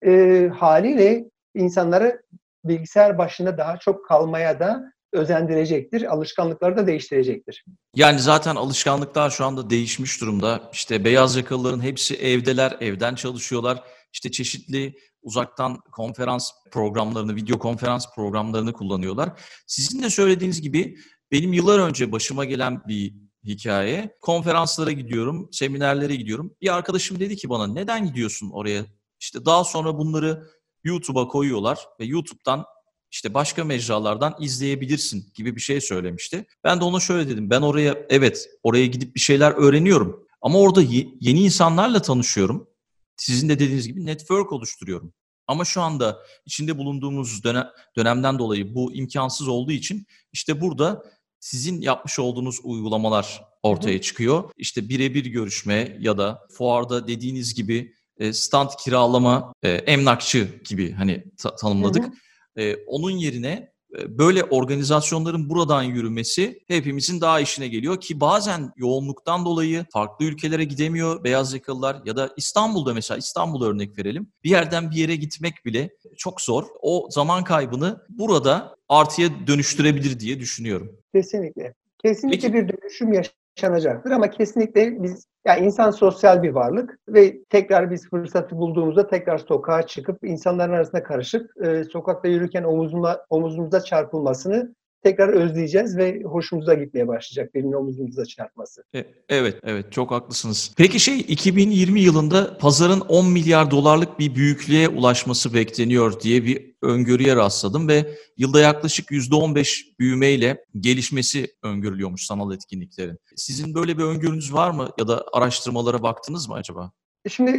e, 0.07 0.49
haliyle 0.55 1.25
insanları 1.55 2.23
bilgisayar 2.65 3.19
başında 3.19 3.59
daha 3.59 3.77
çok 3.77 4.07
kalmaya 4.07 4.61
da 4.61 4.93
özendirecektir. 5.13 6.13
Alışkanlıkları 6.13 6.77
da 6.77 6.87
değiştirecektir. 6.87 7.65
Yani 7.95 8.19
zaten 8.19 8.57
alışkanlıklar 8.57 9.31
şu 9.31 9.45
anda 9.45 9.71
değişmiş 9.71 10.21
durumda. 10.21 10.71
İşte 10.73 11.05
beyaz 11.05 11.37
yakalıların 11.37 11.81
hepsi 11.81 12.17
evdeler, 12.17 12.77
evden 12.81 13.15
çalışıyorlar. 13.15 13.83
İşte 14.13 14.31
çeşitli 14.31 14.95
uzaktan 15.23 15.81
konferans 15.93 16.51
programlarını, 16.71 17.37
video 17.37 17.59
konferans 17.59 18.07
programlarını 18.15 18.73
kullanıyorlar. 18.73 19.41
Sizin 19.67 20.03
de 20.03 20.11
söylediğiniz 20.11 20.63
gibi 20.63 20.97
benim 21.33 21.53
yıllar 21.53 21.79
önce 21.79 22.13
başıma 22.13 22.45
gelen 22.45 22.83
bir 22.89 23.15
hikaye. 23.45 24.17
Konferanslara 24.21 24.93
gidiyorum, 24.93 25.49
seminerlere 25.53 26.17
gidiyorum. 26.17 26.55
Bir 26.61 26.75
arkadaşım 26.75 27.21
dedi 27.21 27.37
ki 27.37 27.49
bana 27.49 27.67
neden 27.67 28.07
gidiyorsun 28.07 28.51
oraya? 28.51 28.85
İşte 29.21 29.45
daha 29.45 29.65
sonra 29.65 29.99
bunları 29.99 30.47
YouTube'a 30.85 31.29
koyuyorlar 31.29 31.79
ve 32.01 32.05
YouTube'dan 32.05 32.65
işte 33.11 33.35
başka 33.35 33.65
mecralardan 33.65 34.37
izleyebilirsin 34.41 35.33
gibi 35.35 35.57
bir 35.57 35.61
şey 35.61 35.81
söylemişti. 35.81 36.47
Ben 36.65 36.81
de 36.81 36.85
ona 36.85 37.01
şöyle 37.01 37.29
dedim. 37.29 37.51
Ben 37.51 37.63
oraya 37.63 38.07
evet 38.09 38.49
oraya 38.63 38.87
gidip 38.87 39.15
bir 39.15 39.21
şeyler 39.21 39.53
öğreniyorum. 39.53 40.27
Ama 40.43 40.59
orada 40.59 40.83
yeni 41.21 41.41
insanlarla 41.45 42.03
tanışıyorum. 42.03 42.69
Sizin 43.17 43.49
de 43.49 43.59
dediğiniz 43.59 43.89
gibi 43.89 44.07
network 44.07 44.53
oluşturuyorum. 44.53 45.13
Ama 45.47 45.65
şu 45.65 45.81
anda 45.81 46.19
içinde 46.47 46.79
bulunduğumuz 46.79 47.45
dönem, 47.45 47.69
dönemden 47.97 48.39
dolayı 48.39 48.75
bu 48.75 48.93
imkansız 48.93 49.49
olduğu 49.49 49.73
için 49.73 50.07
işte 50.33 50.61
burada 50.61 51.05
sizin 51.43 51.81
yapmış 51.81 52.19
olduğunuz 52.19 52.61
uygulamalar 52.63 53.45
ortaya 53.63 54.01
çıkıyor. 54.01 54.51
İşte 54.57 54.89
birebir 54.89 55.25
görüşme 55.25 55.97
ya 56.01 56.19
da 56.19 56.47
fuarda 56.53 57.09
dediğiniz 57.09 57.55
gibi 57.55 57.93
e, 58.19 58.33
stand 58.33 58.69
kiralama, 58.85 59.55
e, 59.63 59.71
emlakçı 59.71 60.49
gibi 60.69 60.93
hani 60.93 61.25
tanımladık. 61.61 62.05
Hı 62.05 62.09
hı. 62.09 62.63
E, 62.63 62.77
onun 62.87 63.11
yerine 63.11 63.72
böyle 64.09 64.45
organizasyonların 64.45 65.49
buradan 65.49 65.83
yürümesi 65.83 66.63
hepimizin 66.69 67.21
daha 67.21 67.41
işine 67.41 67.69
geliyor 67.69 68.01
ki 68.01 68.21
bazen 68.21 68.73
yoğunluktan 68.77 69.45
dolayı 69.45 69.87
farklı 69.93 70.25
ülkelere 70.25 70.65
gidemiyor 70.65 71.25
beyaz 71.25 71.55
yakalılar 71.55 72.03
ya 72.05 72.17
da 72.17 72.31
İstanbul'da 72.37 72.95
mesela 72.95 73.19
İstanbul 73.19 73.65
örnek 73.65 73.99
verelim. 73.99 74.33
Bir 74.45 74.51
yerden 74.51 74.91
bir 74.91 74.97
yere 74.97 75.17
gitmek 75.17 75.65
bile 75.65 75.91
çok 76.17 76.41
zor. 76.41 76.65
O 76.83 77.09
zaman 77.11 77.45
kaybını 77.45 78.01
burada 78.09 78.77
artıya 78.89 79.47
dönüştürebilir 79.47 80.21
diye 80.21 80.41
düşünüyorum. 80.41 80.99
Kesinlikle. 81.15 81.75
Kesinlikle 82.05 82.53
Peki. 82.53 82.55
bir 82.55 82.69
dönüşüm 82.69 83.13
yaşanacaktır. 83.57 84.11
Ama 84.11 84.31
kesinlikle 84.31 85.03
biz 85.03 85.27
yani 85.47 85.67
insan 85.67 85.91
sosyal 85.91 86.43
bir 86.43 86.51
varlık 86.51 86.99
ve 87.09 87.45
tekrar 87.45 87.91
biz 87.91 88.11
fırsatı 88.11 88.57
bulduğumuzda 88.57 89.07
tekrar 89.07 89.39
sokağa 89.39 89.83
çıkıp 89.83 90.25
insanların 90.25 90.73
arasında 90.73 91.03
karışıp 91.03 91.65
e, 91.65 91.85
sokakta 91.85 92.29
yürürken 92.29 92.65
omuzuma, 92.65 93.19
omuzumuza 93.31 93.81
çarpılmasını 93.81 94.75
tekrar 95.03 95.29
özleyeceğiz 95.29 95.97
ve 95.97 96.23
hoşumuza 96.23 96.75
gitmeye 96.75 97.09
başlayacak 97.09 97.55
birinin 97.55 97.73
omuzumuza 97.73 98.25
çarpması. 98.25 98.83
E, 98.95 99.05
evet, 99.29 99.57
evet 99.65 99.93
çok 99.93 100.11
haklısınız. 100.11 100.75
Peki 100.77 101.01
şey 101.01 101.21
2020 101.21 102.01
yılında 102.01 102.59
pazarın 102.59 103.01
10 103.01 103.31
milyar 103.31 103.71
dolarlık 103.71 104.19
bir 104.19 104.35
büyüklüğe 104.35 104.89
ulaşması 104.89 105.55
bekleniyor 105.55 106.21
diye 106.21 106.45
bir 106.45 106.73
öngörüye 106.83 107.37
rastladım 107.37 107.89
ve 107.89 108.07
yılda 108.37 108.61
yaklaşık 108.61 109.11
%15 109.11 109.99
büyümeyle 109.99 110.65
gelişmesi 110.81 111.47
öngörülüyormuş 111.63 112.27
sanal 112.27 112.55
etkinliklerin. 112.55 113.19
Sizin 113.37 113.75
böyle 113.75 113.99
bir 113.99 114.03
öngörünüz 114.03 114.53
var 114.53 114.71
mı 114.71 114.89
ya 114.99 115.09
da 115.09 115.25
araştırmalara 115.33 116.03
baktınız 116.03 116.49
mı 116.49 116.55
acaba? 116.55 116.93
Şimdi 117.29 117.51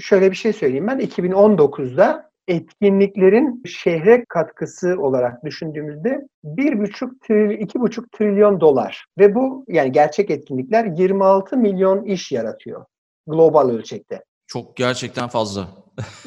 şöyle 0.00 0.30
bir 0.30 0.36
şey 0.36 0.52
söyleyeyim 0.52 0.86
ben 0.86 1.00
2019'da 1.00 2.33
etkinliklerin 2.48 3.62
şehre 3.66 4.24
katkısı 4.28 4.96
olarak 4.98 5.44
düşündüğümüzde 5.44 6.28
bir 6.44 6.78
buçuk 6.78 7.12
iki 7.60 7.80
buçuk 7.80 8.12
trilyon 8.12 8.60
dolar 8.60 9.06
ve 9.18 9.34
bu 9.34 9.64
yani 9.68 9.92
gerçek 9.92 10.30
etkinlikler 10.30 10.84
26 10.84 11.56
milyon 11.56 12.04
iş 12.04 12.32
yaratıyor 12.32 12.84
global 13.26 13.70
ölçekte. 13.70 14.24
Çok 14.46 14.76
gerçekten 14.76 15.28
fazla. 15.28 15.68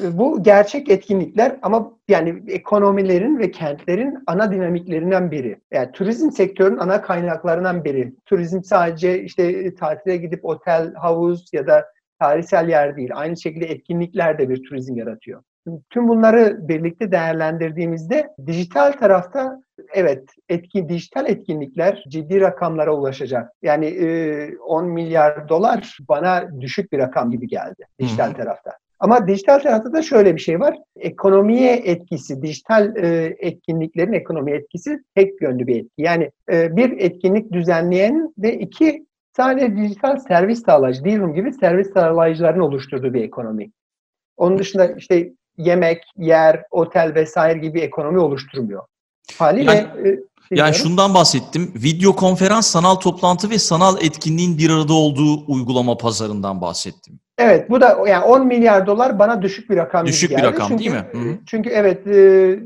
bu 0.00 0.42
gerçek 0.42 0.88
etkinlikler 0.88 1.56
ama 1.62 1.92
yani 2.08 2.42
ekonomilerin 2.48 3.38
ve 3.38 3.50
kentlerin 3.50 4.18
ana 4.26 4.52
dinamiklerinden 4.52 5.30
biri. 5.30 5.60
Yani 5.72 5.92
turizm 5.92 6.30
sektörünün 6.30 6.78
ana 6.78 7.02
kaynaklarından 7.02 7.84
biri. 7.84 8.14
Turizm 8.26 8.62
sadece 8.62 9.22
işte 9.22 9.74
tatile 9.74 10.16
gidip 10.16 10.44
otel, 10.44 10.94
havuz 10.94 11.50
ya 11.52 11.66
da 11.66 11.86
tarihsel 12.20 12.68
yer 12.68 12.96
değil. 12.96 13.10
Aynı 13.14 13.36
şekilde 13.36 13.66
etkinlikler 13.66 14.38
de 14.38 14.48
bir 14.48 14.62
turizm 14.62 14.96
yaratıyor. 14.96 15.42
Tüm 15.90 16.08
bunları 16.08 16.68
birlikte 16.68 17.12
değerlendirdiğimizde 17.12 18.28
dijital 18.46 18.92
tarafta 18.92 19.62
evet 19.92 20.30
etki 20.48 20.88
dijital 20.88 21.26
etkinlikler 21.26 22.04
ciddi 22.08 22.40
rakamlara 22.40 22.94
ulaşacak. 22.94 23.52
Yani 23.62 23.86
e, 23.86 24.58
10 24.58 24.86
milyar 24.86 25.48
dolar 25.48 25.98
bana 26.08 26.60
düşük 26.60 26.92
bir 26.92 26.98
rakam 26.98 27.30
gibi 27.30 27.48
geldi 27.48 27.84
dijital 27.98 28.32
tarafta. 28.32 28.70
Ama 29.00 29.28
dijital 29.28 29.58
tarafta 29.58 29.92
da 29.92 30.02
şöyle 30.02 30.34
bir 30.34 30.40
şey 30.40 30.60
var. 30.60 30.78
Ekonomiye 30.96 31.76
etkisi, 31.76 32.42
dijital 32.42 32.96
e, 32.96 33.36
etkinliklerin 33.38 34.12
ekonomiye 34.12 34.56
etkisi 34.56 35.02
tek 35.14 35.42
yönlü 35.42 35.66
bir 35.66 35.76
etki. 35.76 36.02
Yani 36.02 36.30
e, 36.52 36.76
bir 36.76 36.98
etkinlik 36.98 37.52
düzenleyen 37.52 38.34
ve 38.38 38.58
iki 38.58 39.06
tane 39.32 39.76
dijital 39.76 40.16
servis 40.16 40.64
sağlayıcı, 40.64 41.04
Dealroom 41.04 41.34
gibi 41.34 41.52
servis 41.52 41.92
sağlayıcıların 41.92 42.60
oluşturduğu 42.60 43.14
bir 43.14 43.24
ekonomi. 43.24 43.70
Onun 44.36 44.58
dışında 44.58 44.86
işte 44.86 45.32
yemek, 45.58 46.02
yer, 46.16 46.62
otel 46.70 47.14
vesaire 47.14 47.58
gibi 47.58 47.80
ekonomi 47.80 48.18
oluşturmuyor. 48.18 48.82
Haliyle 49.38 49.74
yani, 49.74 50.08
e, 50.08 50.20
yani 50.50 50.74
şundan 50.74 51.14
bahsettim. 51.14 51.72
Video 51.74 52.16
konferans, 52.16 52.66
sanal 52.66 52.94
toplantı 52.94 53.50
ve 53.50 53.58
sanal 53.58 53.96
etkinliğin 54.02 54.58
bir 54.58 54.70
arada 54.70 54.92
olduğu 54.92 55.52
uygulama 55.52 55.96
pazarından 55.96 56.60
bahsettim. 56.60 57.20
Evet 57.38 57.70
bu 57.70 57.80
da 57.80 57.98
yani 58.08 58.24
10 58.24 58.46
milyar 58.46 58.86
dolar 58.86 59.18
bana 59.18 59.42
düşük 59.42 59.70
bir 59.70 59.76
rakam 59.76 60.06
Düşük 60.06 60.30
geldi. 60.30 60.42
bir 60.42 60.46
rakam 60.46 60.68
çünkü, 60.68 60.84
değil 60.84 60.90
mi? 60.90 61.06
Hı-hı. 61.12 61.38
Çünkü 61.46 61.70
evet 61.70 62.06
e, 62.06 62.16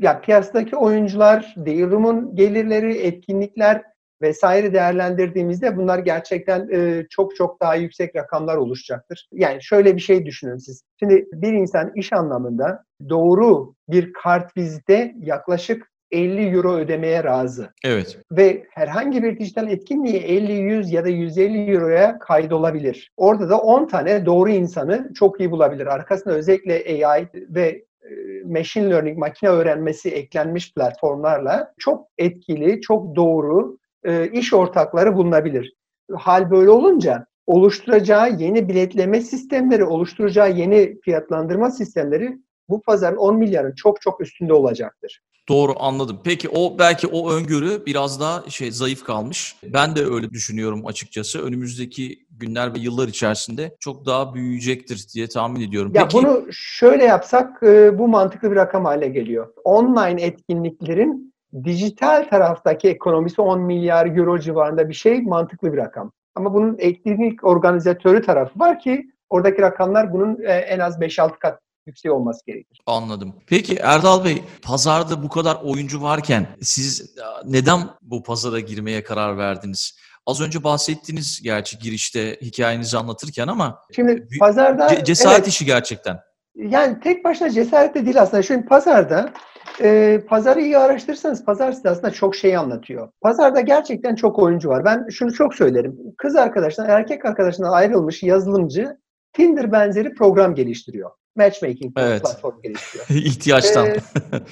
ya 0.01 0.21
piyasadaki 0.21 0.75
oyuncular, 0.75 1.53
Dealroom'un 1.57 2.35
gelirleri, 2.35 2.97
etkinlikler 2.97 3.81
vesaire 4.23 4.73
değerlendirdiğimizde 4.73 5.77
bunlar 5.77 5.99
gerçekten 5.99 6.69
e, 6.71 7.05
çok 7.09 7.35
çok 7.35 7.61
daha 7.61 7.75
yüksek 7.75 8.15
rakamlar 8.15 8.55
oluşacaktır. 8.55 9.27
Yani 9.31 9.63
şöyle 9.63 9.95
bir 9.95 10.01
şey 10.01 10.25
düşünün 10.25 10.57
siz. 10.57 10.83
Şimdi 10.99 11.27
bir 11.33 11.53
insan 11.53 11.91
iş 11.95 12.13
anlamında 12.13 12.83
doğru 13.09 13.73
bir 13.89 14.13
kart 14.13 14.57
vizite 14.57 15.15
yaklaşık 15.19 15.93
50 16.13 16.55
euro 16.55 16.73
ödemeye 16.73 17.23
razı. 17.23 17.69
Evet. 17.85 18.17
Ve 18.31 18.65
herhangi 18.69 19.23
bir 19.23 19.39
dijital 19.39 19.71
etkinliği 19.71 20.17
50, 20.17 20.53
100 20.53 20.91
ya 20.91 21.05
da 21.05 21.09
150 21.09 21.71
euroya 21.71 22.19
kaydolabilir. 22.19 23.11
Orada 23.17 23.49
da 23.49 23.57
10 23.57 23.87
tane 23.87 24.25
doğru 24.25 24.49
insanı 24.49 25.11
çok 25.13 25.39
iyi 25.39 25.51
bulabilir. 25.51 25.87
Arkasında 25.87 26.33
özellikle 26.33 27.05
AI 27.05 27.27
ve 27.33 27.67
e, 28.03 28.09
machine 28.45 28.89
learning, 28.89 29.17
makine 29.17 29.49
öğrenmesi 29.49 30.09
eklenmiş 30.09 30.73
platformlarla 30.73 31.73
çok 31.77 32.07
etkili, 32.17 32.81
çok 32.81 33.15
doğru 33.15 33.77
e, 34.05 34.31
iş 34.31 34.53
ortakları 34.53 35.15
bulunabilir. 35.15 35.73
Hal 36.15 36.51
böyle 36.51 36.69
olunca 36.69 37.25
oluşturacağı 37.47 38.31
yeni 38.31 38.69
biletleme 38.69 39.21
sistemleri, 39.21 39.83
oluşturacağı 39.83 40.51
yeni 40.51 40.99
fiyatlandırma 41.01 41.71
sistemleri 41.71 42.37
bu 42.69 42.81
pazarın 42.81 43.17
10 43.17 43.35
milyarın 43.35 43.75
çok 43.75 44.01
çok 44.01 44.21
üstünde 44.21 44.53
olacaktır. 44.53 45.21
Doğru 45.49 45.73
anladım. 45.79 46.19
Peki 46.23 46.49
o 46.49 46.79
belki 46.79 47.07
o 47.07 47.31
öngörü 47.31 47.85
biraz 47.85 48.19
daha 48.19 48.49
şey 48.49 48.71
zayıf 48.71 49.03
kalmış. 49.03 49.55
Ben 49.63 49.95
de 49.95 50.05
öyle 50.05 50.29
düşünüyorum 50.29 50.85
açıkçası. 50.85 51.43
Önümüzdeki 51.43 52.25
günler 52.31 52.75
ve 52.75 52.79
yıllar 52.79 53.07
içerisinde 53.07 53.75
çok 53.79 54.05
daha 54.05 54.33
büyüyecektir 54.33 55.07
diye 55.15 55.27
tahmin 55.27 55.61
ediyorum. 55.61 55.91
Ya 55.95 56.07
Peki, 56.07 56.17
bunu 56.17 56.45
şöyle 56.51 57.03
yapsak 57.03 57.63
e, 57.63 57.99
bu 57.99 58.07
mantıklı 58.07 58.51
bir 58.51 58.55
rakam 58.55 58.85
haline 58.85 59.07
geliyor. 59.07 59.53
Online 59.63 60.21
etkinliklerin 60.21 61.32
dijital 61.63 62.29
taraftaki 62.29 62.89
ekonomisi 62.89 63.41
10 63.41 63.61
milyar 63.61 64.17
euro 64.17 64.39
civarında 64.39 64.89
bir 64.89 64.93
şey 64.93 65.21
mantıklı 65.21 65.73
bir 65.73 65.77
rakam. 65.77 66.11
Ama 66.35 66.53
bunun 66.53 66.75
etkinlik 66.79 67.43
organizatörü 67.43 68.21
tarafı 68.21 68.59
var 68.59 68.79
ki 68.79 69.05
oradaki 69.29 69.61
rakamlar 69.61 70.13
bunun 70.13 70.41
e, 70.43 70.51
en 70.53 70.79
az 70.79 70.99
5-6 70.99 71.39
kat 71.39 71.59
yüksek 71.85 72.11
olması 72.11 72.45
gerekir. 72.45 72.81
Anladım. 72.85 73.35
Peki 73.47 73.75
Erdal 73.75 74.25
Bey, 74.25 74.43
pazarda 74.61 75.23
bu 75.23 75.29
kadar 75.29 75.57
oyuncu 75.63 76.01
varken 76.01 76.47
siz 76.61 77.15
neden 77.45 77.79
bu 78.01 78.23
pazara 78.23 78.59
girmeye 78.59 79.03
karar 79.03 79.37
verdiniz? 79.37 79.97
Az 80.25 80.41
önce 80.41 80.63
bahsettiniz 80.63 81.41
gerçi 81.43 81.77
girişte 81.79 82.37
hikayenizi 82.41 82.97
anlatırken 82.97 83.47
ama 83.47 83.79
Şimdi 83.95 84.27
pazarda 84.39 84.87
ce- 84.87 85.03
cesaret 85.03 85.37
evet, 85.37 85.47
işi 85.47 85.65
gerçekten. 85.65 86.19
Yani 86.55 86.99
tek 86.99 87.23
başına 87.23 87.49
cesaret 87.49 87.95
de 87.95 88.05
değil 88.05 88.21
aslında. 88.21 88.43
Şimdi 88.43 88.65
pazarda 88.65 89.33
e, 89.81 90.21
pazarı 90.27 90.61
iyi 90.61 90.77
araştırırsanız 90.77 91.45
pazar 91.45 91.71
size 91.71 91.89
aslında 91.89 92.11
çok 92.11 92.35
şey 92.35 92.57
anlatıyor. 92.57 93.09
Pazarda 93.21 93.61
gerçekten 93.61 94.15
çok 94.15 94.39
oyuncu 94.39 94.69
var. 94.69 94.85
Ben 94.85 95.07
şunu 95.09 95.33
çok 95.33 95.55
söylerim. 95.55 95.97
Kız 96.17 96.35
arkadaşından 96.35 96.89
erkek 96.89 97.25
arkadaşından 97.25 97.71
ayrılmış 97.71 98.23
yazılımcı 98.23 98.97
Tinder 99.33 99.71
benzeri 99.71 100.13
program 100.13 100.55
geliştiriyor 100.55 101.11
matchmaking 101.35 101.93
evet. 101.97 102.21
platformu 102.21 102.61
geliştiriyor. 102.61 103.05
İhtiyaçtan. 103.25 103.87
Ee, 103.87 103.97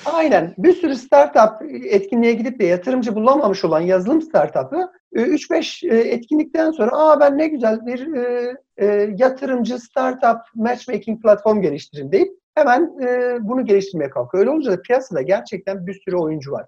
aynen. 0.06 0.54
Bir 0.58 0.74
sürü 0.74 0.95
startup 0.95 1.62
etkinliğe 1.86 2.34
gidip 2.34 2.60
de 2.60 2.65
yatırımcı 2.65 3.15
bulamamış 3.15 3.65
olan 3.65 3.82
yazılım 3.82 4.21
startup'ı 4.21 4.91
3-5 5.13 5.93
e, 5.93 5.97
etkinlikten 5.97 6.71
sonra 6.71 6.91
aa 6.93 7.19
ben 7.19 7.38
ne 7.38 7.47
güzel 7.47 7.86
bir 7.86 8.13
e, 8.13 8.56
e, 8.78 8.86
yatırımcı 9.17 9.80
startup 9.80 10.41
matchmaking 10.56 11.21
platform 11.21 11.62
geliştireyim 11.62 12.12
deyip 12.12 12.40
hemen 12.55 12.97
e, 13.01 13.37
bunu 13.41 13.65
geliştirmeye 13.65 14.09
kalkıyor. 14.09 14.41
Öyle 14.41 14.51
olunca 14.51 14.71
da 14.71 14.81
piyasada 14.81 15.21
gerçekten 15.21 15.87
bir 15.87 16.01
sürü 16.05 16.15
oyuncu 16.15 16.51
var. 16.51 16.65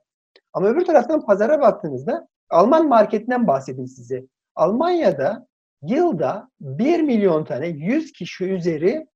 Ama 0.53 0.67
öbür 0.67 0.85
taraftan 0.85 1.25
pazara 1.25 1.61
baktığınızda 1.61 2.27
Alman 2.49 2.87
marketinden 2.87 3.47
bahsedeyim 3.47 3.87
size. 3.87 4.23
Almanya'da 4.55 5.47
yılda 5.81 6.49
1 6.61 7.01
milyon 7.01 7.45
tane 7.45 7.67
100 7.67 8.11
kişi 8.11 8.45
üzeri 8.45 9.07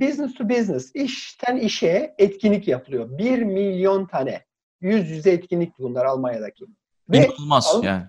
business 0.00 0.34
to 0.34 0.48
business, 0.48 0.90
işten 0.94 1.56
işe 1.56 2.14
etkinlik 2.18 2.68
yapılıyor. 2.68 3.18
1 3.18 3.42
milyon 3.42 4.06
tane. 4.06 4.44
Yüz 4.80 5.10
yüze 5.10 5.30
etkinlik 5.30 5.78
bunlar 5.78 6.04
Almanya'daki. 6.04 6.64
İnanılmaz 7.12 7.82
Ve, 7.82 7.86
yani. 7.86 8.02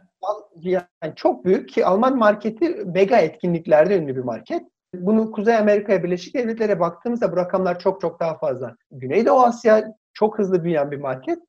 Yani 0.62 1.16
çok 1.16 1.46
büyük 1.46 1.70
ki 1.70 1.86
Alman 1.86 2.18
marketi 2.18 2.70
mega 2.70 3.18
etkinliklerde 3.18 3.98
ünlü 3.98 4.16
bir 4.16 4.22
market. 4.22 4.64
Bunu 4.96 5.32
Kuzey 5.32 5.58
Amerika'ya, 5.58 6.04
Birleşik 6.04 6.36
Devletlere 6.36 6.80
baktığımızda 6.80 7.32
bu 7.32 7.38
rakamlar 7.38 7.80
çok 7.80 8.02
çok 8.02 8.20
daha 8.20 8.38
fazla. 8.38 8.76
Güneydoğu 8.92 9.42
Asya 9.42 9.94
çok 10.14 10.40
hızlı 10.40 10.64
büyüyen 10.64 10.92
bir 10.92 10.98
market. 10.98 11.40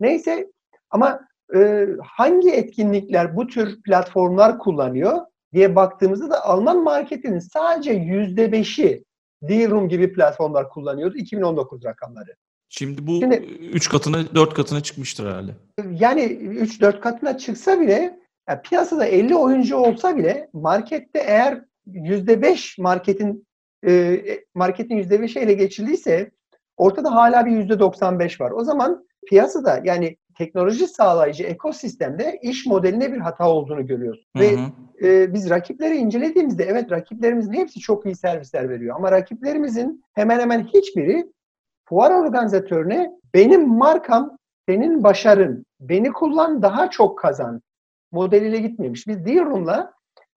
Neyse 0.00 0.46
ama 0.90 1.20
e, 1.54 1.86
hangi 2.04 2.50
etkinlikler 2.50 3.36
bu 3.36 3.46
tür 3.46 3.82
platformlar 3.82 4.58
kullanıyor 4.58 5.18
diye 5.52 5.76
baktığımızda 5.76 6.30
da 6.30 6.44
Alman 6.44 6.82
marketinin 6.82 7.38
sadece 7.38 7.92
yüzde 7.92 8.52
beşi 8.52 9.04
D-Room 9.42 9.88
gibi 9.88 10.12
platformlar 10.12 10.68
kullanıyordu 10.68 11.16
2019 11.16 11.84
rakamları. 11.84 12.34
Şimdi 12.68 13.06
bu 13.06 13.20
3 13.72 13.88
katına 13.88 14.34
4 14.34 14.54
katına 14.54 14.80
çıkmıştır 14.80 15.26
herhalde. 15.26 15.52
Yani 15.90 16.22
3-4 16.22 17.00
katına 17.00 17.38
çıksa 17.38 17.80
bile 17.80 18.20
yani 18.48 18.62
piyasada 18.62 19.06
50 19.06 19.34
oyuncu 19.34 19.76
olsa 19.76 20.16
bile 20.16 20.50
markette 20.52 21.18
eğer 21.18 21.64
%5 21.86 22.82
marketin 22.82 23.46
e, 23.86 24.20
marketin 24.54 24.96
%5 24.96 25.38
ele 25.38 25.52
geçildiyse 25.52 26.30
ortada 26.76 27.14
hala 27.14 27.46
bir 27.46 27.50
%95 27.50 28.40
var. 28.40 28.50
O 28.50 28.64
zaman 28.64 29.06
piyasada 29.26 29.80
yani 29.84 30.16
teknoloji 30.38 30.86
sağlayıcı 30.86 31.44
ekosistemde 31.44 32.38
iş 32.42 32.66
modeline 32.66 33.12
bir 33.12 33.18
hata 33.18 33.50
olduğunu 33.50 33.86
görüyoruz. 33.86 34.26
Hı 34.36 34.42
hı. 34.42 34.46
Ve 34.46 34.56
e, 35.08 35.34
biz 35.34 35.50
rakipleri 35.50 35.96
incelediğimizde 35.96 36.64
evet 36.64 36.90
rakiplerimizin 36.90 37.52
hepsi 37.52 37.80
çok 37.80 38.06
iyi 38.06 38.16
servisler 38.16 38.68
veriyor. 38.68 38.96
Ama 38.96 39.12
rakiplerimizin 39.12 40.04
hemen 40.14 40.40
hemen 40.40 40.64
hiçbiri 40.64 41.26
fuar 41.84 42.10
organizatörüne 42.10 43.10
benim 43.34 43.68
markam 43.68 44.36
senin 44.68 45.04
başarın, 45.04 45.66
beni 45.80 46.12
kullan 46.12 46.62
daha 46.62 46.90
çok 46.90 47.18
kazan 47.18 47.62
modeliyle 48.12 48.58
gitmemiş. 48.58 49.06
Biz 49.06 49.26
Dealroom'la 49.26 49.92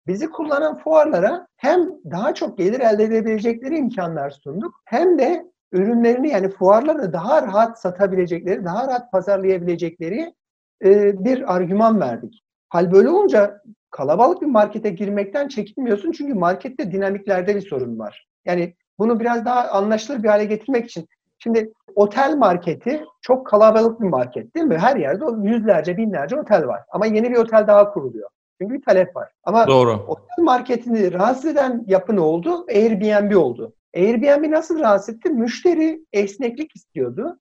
bizi 0.07 0.29
kullanan 0.29 0.77
fuarlara 0.77 1.47
hem 1.57 1.89
daha 2.11 2.33
çok 2.33 2.57
gelir 2.57 2.79
elde 2.79 3.03
edebilecekleri 3.03 3.77
imkanlar 3.77 4.29
sunduk 4.29 4.81
hem 4.85 5.19
de 5.19 5.51
ürünlerini 5.71 6.29
yani 6.29 6.49
fuarlarda 6.49 7.13
daha 7.13 7.41
rahat 7.41 7.81
satabilecekleri, 7.81 8.65
daha 8.65 8.87
rahat 8.87 9.11
pazarlayabilecekleri 9.11 10.33
e, 10.83 11.23
bir 11.25 11.55
argüman 11.55 11.99
verdik. 11.99 12.43
Hal 12.69 12.91
böyle 12.91 13.09
olunca 13.09 13.61
kalabalık 13.91 14.41
bir 14.41 14.47
markete 14.47 14.89
girmekten 14.89 15.47
çekinmiyorsun 15.47 16.11
çünkü 16.11 16.33
markette 16.33 16.91
dinamiklerde 16.91 17.55
bir 17.55 17.61
sorun 17.61 17.99
var. 17.99 18.27
Yani 18.45 18.75
bunu 18.99 19.19
biraz 19.19 19.45
daha 19.45 19.69
anlaşılır 19.69 20.23
bir 20.23 20.29
hale 20.29 20.45
getirmek 20.45 20.85
için 20.85 21.07
şimdi 21.39 21.73
otel 21.95 22.35
marketi 22.37 23.05
çok 23.21 23.47
kalabalık 23.47 24.01
bir 24.01 24.07
market 24.07 24.55
değil 24.55 24.65
mi? 24.65 24.77
Her 24.77 24.95
yerde 24.95 25.25
yüzlerce, 25.49 25.97
binlerce 25.97 26.39
otel 26.39 26.67
var. 26.67 26.81
Ama 26.89 27.05
yeni 27.05 27.31
bir 27.31 27.37
otel 27.37 27.67
daha 27.67 27.91
kuruluyor. 27.93 28.29
Çünkü 28.61 28.73
bir 28.73 28.81
talep 28.81 29.15
var. 29.15 29.29
Ama 29.43 29.67
Doğru. 29.67 30.05
otel 30.07 30.43
marketini 30.43 31.13
rahatsız 31.13 31.45
eden 31.45 31.83
yapı 31.87 32.15
ne 32.15 32.19
oldu? 32.19 32.65
Airbnb 32.69 33.35
oldu. 33.35 33.73
Airbnb 33.95 34.51
nasıl 34.51 34.79
rahatsız 34.79 35.15
etti? 35.15 35.29
Müşteri 35.29 36.05
esneklik 36.13 36.75
istiyordu 36.75 37.39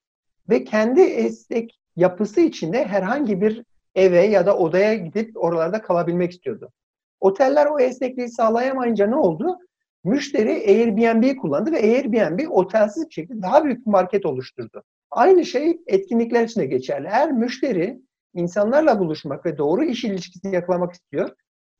ve 0.49 0.65
kendi 0.65 1.01
esnek 1.01 1.81
yapısı 1.97 2.41
içinde 2.41 2.85
herhangi 2.85 3.41
bir 3.41 3.65
eve 3.95 4.27
ya 4.27 4.47
da 4.47 4.57
odaya 4.57 4.95
gidip 4.95 5.45
oralarda 5.45 5.83
kalabilmek 5.83 6.31
istiyordu. 6.33 6.73
Oteller 7.21 7.67
o 7.67 7.81
esnekliği 7.81 8.29
sağlayamayınca 8.29 9.07
ne 9.07 9.17
oldu? 9.17 9.59
Müşteri 10.05 10.51
Airbnb'yi 10.51 11.37
kullandı 11.37 11.73
ve 11.73 11.77
Airbnb 11.77 12.51
otelsiz 12.51 13.09
bir 13.09 13.15
şekilde 13.15 13.43
daha 13.43 13.65
büyük 13.65 13.87
bir 13.87 13.91
market 13.91 14.27
oluşturdu. 14.27 14.83
Aynı 15.11 15.47
şey 15.47 15.81
etkinlikler 15.87 16.45
için 16.45 16.61
de 16.61 16.67
geçerli. 16.67 17.07
Eğer 17.07 17.33
müşteri 17.33 18.01
insanlarla 18.35 18.99
buluşmak 18.99 19.47
ve 19.47 19.59
doğru 19.59 19.85
iş 19.85 20.05
ilişkisini 20.05 20.55
yakalamak 20.55 20.93
istiyor, 20.93 21.31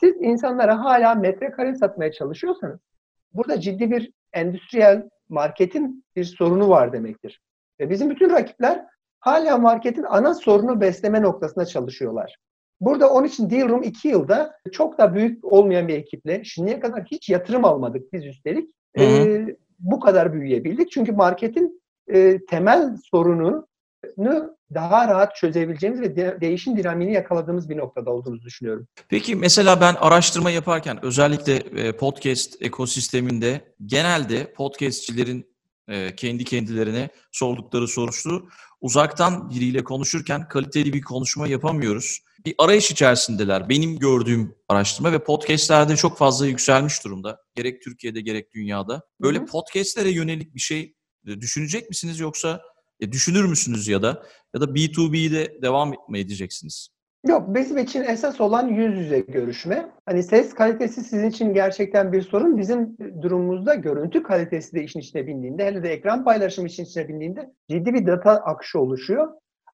siz 0.01 0.15
insanlara 0.21 0.85
hala 0.85 1.15
metrekare 1.15 1.75
satmaya 1.75 2.13
çalışıyorsanız 2.13 2.81
burada 3.33 3.61
ciddi 3.61 3.91
bir 3.91 4.13
endüstriyel 4.33 5.09
marketin 5.29 6.05
bir 6.17 6.25
sorunu 6.25 6.69
var 6.69 6.93
demektir. 6.93 7.41
Ve 7.81 7.91
bizim 7.91 8.11
bütün 8.11 8.31
rakipler 8.31 8.87
hala 9.21 9.59
marketin 9.59 10.03
ana 10.03 10.35
sorunu 10.35 10.81
besleme 10.81 11.23
noktasında 11.23 11.67
çalışıyorlar. 11.67 12.37
Burada 12.81 13.11
onun 13.11 13.27
için 13.27 13.51
Dealroom 13.51 13.83
2 13.83 14.09
yılda 14.09 14.57
çok 14.73 14.99
da 14.99 15.15
büyük 15.15 15.45
olmayan 15.45 15.89
bir 15.89 15.95
ekiple 15.95 16.45
şimdiye 16.45 16.81
kadar 16.81 17.05
hiç 17.05 17.29
yatırım 17.29 17.65
almadık 17.65 18.13
biz 18.13 18.27
üstelik. 18.27 18.71
Hı 18.97 19.05
hı. 19.05 19.07
E, 19.07 19.57
bu 19.79 20.01
kadar 20.01 20.33
büyüyebildik. 20.33 20.91
Çünkü 20.91 21.13
marketin 21.13 21.83
e, 22.09 22.45
temel 22.47 22.97
sorunu 23.11 23.67
daha 24.75 25.09
rahat 25.09 25.37
çözebileceğimiz 25.37 26.01
ve 26.01 26.17
de, 26.17 26.39
değişim 26.41 26.77
dinamiğini 26.77 27.15
yakaladığımız 27.15 27.69
bir 27.69 27.77
noktada 27.77 28.11
olduğumuzu 28.11 28.43
düşünüyorum. 28.43 28.89
Peki 29.09 29.37
mesela 29.37 29.81
ben 29.81 29.95
araştırma 29.95 30.51
yaparken 30.51 31.05
özellikle 31.05 31.55
e, 31.55 31.97
podcast 31.97 32.63
ekosisteminde 32.63 33.75
genelde 33.87 34.53
podcastçilerin 34.53 35.51
e, 35.89 36.17
kendi 36.17 36.45
kendilerine 36.45 37.09
sordukları 37.33 37.89
sorusu 37.89 38.49
uzaktan 38.81 39.51
biriyle 39.51 39.85
konuşurken 39.85 40.49
kaliteli 40.49 40.93
bir 40.93 41.03
konuşma 41.03 41.49
yapamıyoruz. 41.49 42.21
Bir 42.45 42.55
arayış 42.59 42.91
içerisindeler. 42.91 43.69
Benim 43.69 43.99
gördüğüm 43.99 44.55
araştırma 44.69 45.13
ve 45.13 45.25
podcastlerde 45.25 45.97
çok 45.97 46.19
fazla 46.19 46.47
yükselmiş 46.47 47.05
durumda. 47.05 47.41
Gerek 47.55 47.83
Türkiye'de 47.83 48.21
gerek 48.21 48.55
dünyada. 48.55 49.03
Böyle 49.21 49.45
podcastlere 49.45 50.11
yönelik 50.11 50.55
bir 50.55 50.61
şey 50.61 50.95
e, 51.27 51.41
düşünecek 51.41 51.89
misiniz 51.89 52.21
yoksa 52.21 52.63
e, 53.01 53.13
düşünür 53.13 53.45
müsünüz 53.45 53.89
ya 53.89 54.03
da 54.03 54.23
ya 54.55 54.61
da 54.61 54.65
B2B'de 54.65 55.63
devam 55.63 55.95
mı 56.09 56.19
edeceksiniz? 56.19 56.89
Yok 57.27 57.55
bizim 57.55 57.79
için 57.79 58.03
esas 58.03 58.41
olan 58.41 58.69
yüz 58.69 58.99
yüze 58.99 59.21
görüşme. 59.21 59.93
Hani 60.07 60.23
ses 60.23 60.55
kalitesi 60.55 61.05
sizin 61.05 61.31
için 61.31 61.55
gerçekten 61.55 62.13
bir 62.13 62.23
sorun. 62.23 62.59
Bizim 62.59 62.97
durumumuzda 63.23 63.75
görüntü 63.75 64.23
kalitesi 64.23 64.77
de 64.77 64.85
işin 64.85 65.01
içine 65.01 65.27
bindiğinde 65.27 65.67
hele 65.67 65.83
de 65.83 65.93
ekran 65.93 66.25
paylaşımı 66.25 66.69
işin 66.69 66.85
içine 66.85 67.09
bindiğinde 67.09 67.53
ciddi 67.71 67.95
bir 67.95 68.07
data 68.07 68.31
akışı 68.31 68.81
oluşuyor. 68.81 69.29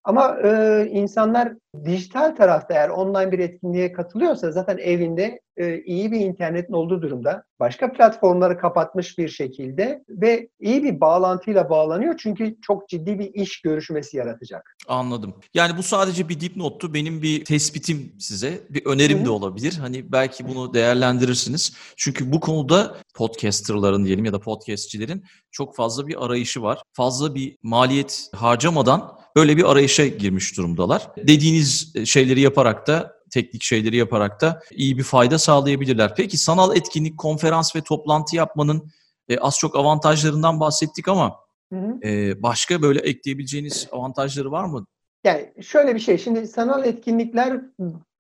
Ama 0.07 0.37
e, 0.45 0.88
insanlar 0.92 1.53
dijital 1.85 2.37
tarafta 2.37 2.75
eğer 2.75 2.88
online 2.88 3.33
bir 3.33 3.38
etkinliğe 3.38 3.92
katılıyorsa 3.92 4.53
zaten 4.53 4.79
evinde 4.79 5.40
e, 5.57 5.81
iyi 5.83 6.12
bir 6.12 6.21
internetin 6.21 6.73
olduğu 6.73 7.03
durumda 7.03 7.45
başka 7.61 7.92
platformları 7.92 8.59
kapatmış 8.59 9.19
bir 9.19 9.29
şekilde 9.29 10.05
ve 10.09 10.49
iyi 10.61 10.85
bir 10.85 11.01
bağlantıyla 11.01 11.71
bağlanıyor 11.71 12.14
çünkü 12.19 12.57
çok 12.62 12.88
ciddi 12.88 13.19
bir 13.19 13.35
iş 13.35 13.61
görüşmesi 13.62 14.16
yaratacak. 14.16 14.77
Anladım. 14.88 15.35
Yani 15.55 15.77
bu 15.77 15.83
sadece 15.83 16.29
bir 16.29 16.40
dipnottu. 16.40 16.95
Benim 16.95 17.23
bir 17.23 17.45
tespitim 17.45 18.12
size, 18.19 18.61
bir 18.71 18.87
önerim 18.87 19.19
Hı-hı. 19.19 19.27
de 19.27 19.31
olabilir. 19.31 19.79
Hani 19.81 20.12
belki 20.12 20.49
bunu 20.49 20.75
değerlendirirsiniz. 20.75 21.77
Çünkü 21.97 22.33
bu 22.33 22.40
konuda 22.40 22.97
podcasterların 23.14 24.05
diyelim 24.05 24.25
ya 24.25 24.33
da 24.33 24.40
podcastçilerin 24.40 25.25
çok 25.51 25.77
fazla 25.77 26.07
bir 26.07 26.25
arayışı 26.25 26.62
var. 26.62 26.83
Fazla 26.92 27.35
bir 27.35 27.57
maliyet 27.62 28.29
harcamadan 28.35 29.26
böyle 29.37 29.57
bir 29.57 29.70
arayışa 29.70 30.07
girmiş 30.07 30.57
durumdalar. 30.57 31.09
Dediğiniz 31.16 31.92
şeyleri 32.05 32.40
yaparak 32.40 32.87
da 32.87 33.16
teknik 33.31 33.62
şeyleri 33.62 33.96
yaparak 33.96 34.40
da 34.40 34.62
iyi 34.70 34.99
bir 34.99 35.03
fayda 35.03 35.38
sağlayabilirler. 35.38 36.14
Peki 36.16 36.37
sanal 36.38 36.77
etkinlik, 36.77 37.18
konferans 37.18 37.77
ve 37.77 37.81
toplantı 37.81 38.37
yapmanın 38.37 38.90
e, 39.29 39.38
az 39.38 39.59
çok 39.59 39.77
avantajlarından 39.77 40.61
bahsettik 40.61 41.09
ama 41.09 41.37
hı 41.72 41.79
hı. 41.79 42.09
E, 42.09 42.42
başka 42.42 42.83
böyle 42.83 43.01
ekleyebileceğiniz 43.01 43.88
avantajları 43.92 44.51
var 44.51 44.64
mı? 44.64 44.87
Yani 45.25 45.53
şöyle 45.62 45.94
bir 45.94 46.01
şey, 46.01 46.18
şimdi 46.18 46.46
sanal 46.46 46.85
etkinlikler 46.85 47.61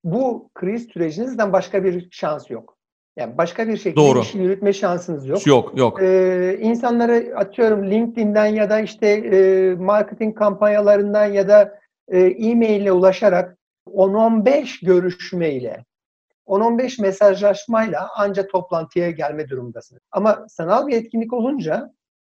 bu 0.04 0.50
kriz 0.54 0.88
sürecinizden 0.92 1.52
başka 1.52 1.84
bir 1.84 2.08
şans 2.10 2.50
yok. 2.50 2.75
Yani 3.16 3.38
başka 3.38 3.68
bir 3.68 3.76
şekilde 3.76 3.96
Doğru. 3.96 4.20
işini 4.20 4.42
yürütme 4.42 4.72
şansınız 4.72 5.26
yok. 5.26 5.46
Yok, 5.46 5.78
yok. 5.78 6.02
Ee, 6.02 6.58
insanları 6.60 7.32
atıyorum 7.36 7.90
LinkedIn'den 7.90 8.46
ya 8.46 8.70
da 8.70 8.80
işte 8.80 9.08
e, 9.08 9.74
marketing 9.74 10.38
kampanyalarından 10.38 11.26
ya 11.26 11.48
da 11.48 11.78
e, 12.08 12.20
e-mail 12.20 12.80
ile 12.80 12.92
ulaşarak 12.92 13.56
10-15 13.86 14.86
görüşmeyle, 14.86 15.84
10-15 16.46 17.02
mesajlaşmayla 17.02 18.08
anca 18.16 18.46
toplantıya 18.46 19.10
gelme 19.10 19.48
durumdasınız. 19.48 20.02
Ama 20.10 20.46
sanal 20.48 20.86
bir 20.86 20.96
etkinlik 20.96 21.32
olunca 21.32 21.92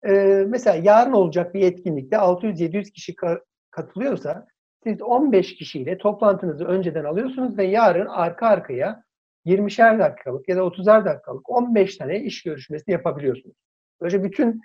e, 0.09 0.11
mesela 0.49 0.77
yarın 0.83 1.13
olacak 1.13 1.55
bir 1.55 1.63
etkinlikte 1.63 2.17
600-700 2.17 2.91
kişi 2.93 3.15
ka- 3.15 3.41
katılıyorsa 3.71 4.47
siz 4.85 5.03
15 5.03 5.55
kişiyle 5.55 5.99
toplantınızı 5.99 6.65
önceden 6.65 7.05
alıyorsunuz 7.05 7.59
ve 7.59 7.65
yarın 7.65 8.07
arka 8.07 8.47
arkaya 8.47 9.03
20'şer 9.47 9.99
dakikalık 9.99 10.49
ya 10.49 10.57
da 10.57 10.61
30'ar 10.61 11.05
dakikalık 11.05 11.51
15 11.51 11.97
tane 11.97 12.21
iş 12.21 12.43
görüşmesi 12.43 12.91
yapabiliyorsunuz. 12.91 13.57
Böylece 14.01 14.25
bütün 14.25 14.61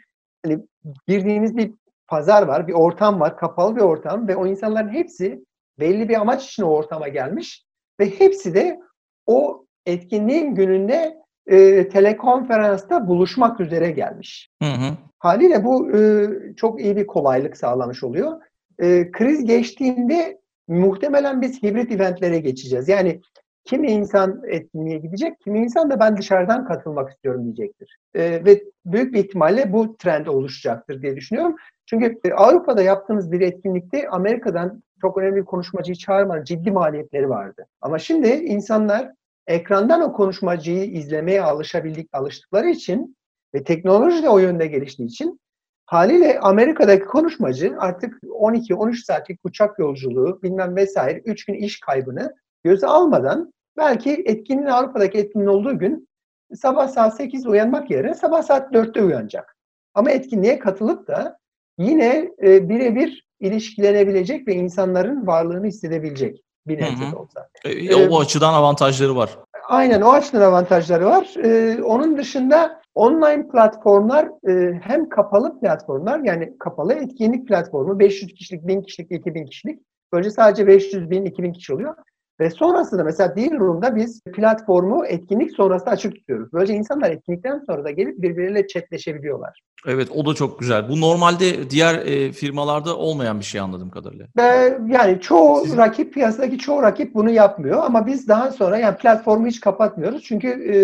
hani 0.45 0.59
girdiğiniz 1.07 1.57
bir 1.57 1.71
pazar 2.07 2.43
var, 2.47 2.67
bir 2.67 2.73
ortam 2.73 3.19
var, 3.19 3.37
kapalı 3.37 3.75
bir 3.75 3.81
ortam 3.81 4.27
ve 4.27 4.35
o 4.35 4.47
insanların 4.47 4.89
hepsi 4.89 5.45
belli 5.79 6.09
bir 6.09 6.21
amaç 6.21 6.45
için 6.45 6.63
o 6.63 6.67
ortama 6.67 7.07
gelmiş 7.07 7.65
ve 7.99 8.19
hepsi 8.19 8.55
de 8.55 8.79
o 9.25 9.65
etkinliğin 9.85 10.55
gününde 10.55 11.17
e, 11.47 11.89
telekonferansta 11.89 13.07
buluşmak 13.07 13.59
üzere 13.59 13.91
gelmiş. 13.91 14.49
Hı 14.63 14.69
hı. 14.69 14.97
Haliyle 15.19 15.63
bu 15.63 15.97
e, 15.97 16.27
çok 16.55 16.81
iyi 16.81 16.95
bir 16.95 17.07
kolaylık 17.07 17.57
sağlamış 17.57 18.03
oluyor. 18.03 18.41
E, 18.79 19.11
kriz 19.11 19.45
geçtiğinde 19.45 20.41
muhtemelen 20.67 21.41
biz 21.41 21.63
hibrit 21.63 21.91
eventlere 21.91 22.39
geçeceğiz. 22.39 22.89
Yani 22.89 23.21
kimi 23.65 23.91
insan 23.91 24.41
etkinliğe 24.47 24.97
gidecek, 24.97 25.39
kimi 25.39 25.59
insan 25.59 25.89
da 25.89 25.99
ben 25.99 26.17
dışarıdan 26.17 26.67
katılmak 26.67 27.11
istiyorum 27.11 27.43
diyecektir. 27.43 27.97
E, 28.13 28.45
ve 28.45 28.63
büyük 28.85 29.13
bir 29.13 29.19
ihtimalle 29.19 29.73
bu 29.73 29.97
trend 29.97 30.25
oluşacaktır 30.25 31.01
diye 31.01 31.15
düşünüyorum. 31.15 31.55
Çünkü 31.85 32.19
e, 32.25 32.33
Avrupa'da 32.33 32.81
yaptığımız 32.81 33.31
bir 33.31 33.41
etkinlikte 33.41 34.09
Amerika'dan 34.09 34.83
çok 35.01 35.17
önemli 35.17 35.35
bir 35.35 35.45
konuşmacıyı 35.45 35.95
çağırmanın 35.95 36.43
ciddi 36.43 36.71
maliyetleri 36.71 37.29
vardı. 37.29 37.65
Ama 37.81 37.99
şimdi 37.99 38.27
insanlar 38.27 39.11
ekrandan 39.47 40.01
o 40.01 40.13
konuşmacıyı 40.13 40.85
izlemeye 40.91 41.41
alışabildik, 41.41 42.09
alıştıkları 42.13 42.69
için 42.69 43.15
ve 43.53 43.63
teknoloji 43.63 44.23
de 44.23 44.29
o 44.29 44.39
yönde 44.39 44.67
geliştiği 44.67 45.07
için 45.07 45.39
haliyle 45.85 46.39
Amerika'daki 46.39 47.05
konuşmacı 47.05 47.75
artık 47.79 48.23
12-13 48.23 49.05
saatlik 49.05 49.39
uçak 49.43 49.79
yolculuğu 49.79 50.39
bilmem 50.43 50.75
vesaire 50.75 51.21
3 51.25 51.45
gün 51.45 51.53
iş 51.53 51.79
kaybını 51.79 52.35
göze 52.65 52.87
almadan 52.87 53.53
belki 53.77 54.23
etkinliğin 54.25 54.67
Avrupa'daki 54.67 55.17
etkinliğin 55.17 55.49
olduğu 55.49 55.79
gün 55.79 56.07
sabah 56.55 56.87
saat 56.87 57.17
8 57.17 57.47
uyanmak 57.47 57.91
yerine 57.91 58.13
sabah 58.13 58.41
saat 58.41 58.73
4'te 58.73 59.03
uyanacak. 59.03 59.55
Ama 59.93 60.11
etkinliğe 60.11 60.59
katılıp 60.59 61.07
da 61.07 61.37
yine 61.77 62.31
e, 62.43 62.69
birebir 62.69 63.25
ilişkilenebilecek 63.39 64.47
ve 64.47 64.53
insanların 64.53 65.27
varlığını 65.27 65.67
hissedebilecek 65.67 66.41
bir 66.67 66.81
nebze 66.81 67.15
olsa. 67.15 67.47
E, 67.65 67.69
e, 67.69 67.95
o 67.95 68.19
ee, 68.19 68.21
açıdan 68.21 68.53
avantajları 68.53 69.15
var. 69.15 69.37
Aynen 69.67 70.01
o 70.01 70.11
açıdan 70.11 70.41
avantajları 70.41 71.05
var. 71.05 71.33
Ee, 71.43 71.83
onun 71.83 72.17
dışında 72.17 72.81
online 72.95 73.47
platformlar 73.47 74.29
e, 74.49 74.79
hem 74.83 75.09
kapalı 75.09 75.59
platformlar 75.59 76.19
yani 76.19 76.57
kapalı 76.59 76.93
etkinlik 76.93 77.47
platformu 77.47 77.99
500 77.99 78.33
kişilik, 78.33 78.67
1000 78.67 78.81
kişilik, 78.81 79.11
2000 79.11 79.45
kişilik. 79.45 79.79
Böylece 80.13 80.31
sadece 80.31 80.67
500 80.67 81.09
bin, 81.09 81.25
2000 81.25 81.53
kişi 81.53 81.73
oluyor. 81.73 81.95
Ve 82.39 82.49
sonrasında 82.49 83.03
mesela 83.03 83.35
Dealroom'da 83.35 83.95
biz 83.95 84.23
platformu 84.23 85.05
etkinlik 85.05 85.51
sonrasında 85.51 85.89
açık 85.91 86.15
tutuyoruz. 86.15 86.53
Böylece 86.53 86.73
insanlar 86.73 87.11
etkinlikten 87.11 87.63
sonra 87.67 87.83
da 87.83 87.91
gelip 87.91 88.21
birbirleriyle 88.21 88.67
chatleşebiliyorlar. 88.67 89.61
Evet 89.87 90.09
o 90.15 90.25
da 90.25 90.33
çok 90.33 90.59
güzel. 90.59 90.89
Bu 90.89 91.01
normalde 91.01 91.69
diğer 91.69 91.95
e, 91.95 92.31
firmalarda 92.31 92.97
olmayan 92.97 93.39
bir 93.39 93.45
şey 93.45 93.61
anladığım 93.61 93.89
kadarıyla. 93.89 94.27
Ee, 94.39 94.77
yani 94.87 95.21
çoğu 95.21 95.61
Sizin... 95.61 95.77
rakip 95.77 96.13
piyasadaki 96.13 96.57
çoğu 96.57 96.81
rakip 96.81 97.15
bunu 97.15 97.29
yapmıyor 97.29 97.83
ama 97.83 98.07
biz 98.07 98.27
daha 98.27 98.51
sonra 98.51 98.77
yani 98.77 98.97
platformu 98.97 99.47
hiç 99.47 99.59
kapatmıyoruz. 99.59 100.23
Çünkü 100.23 100.47
e, 100.47 100.75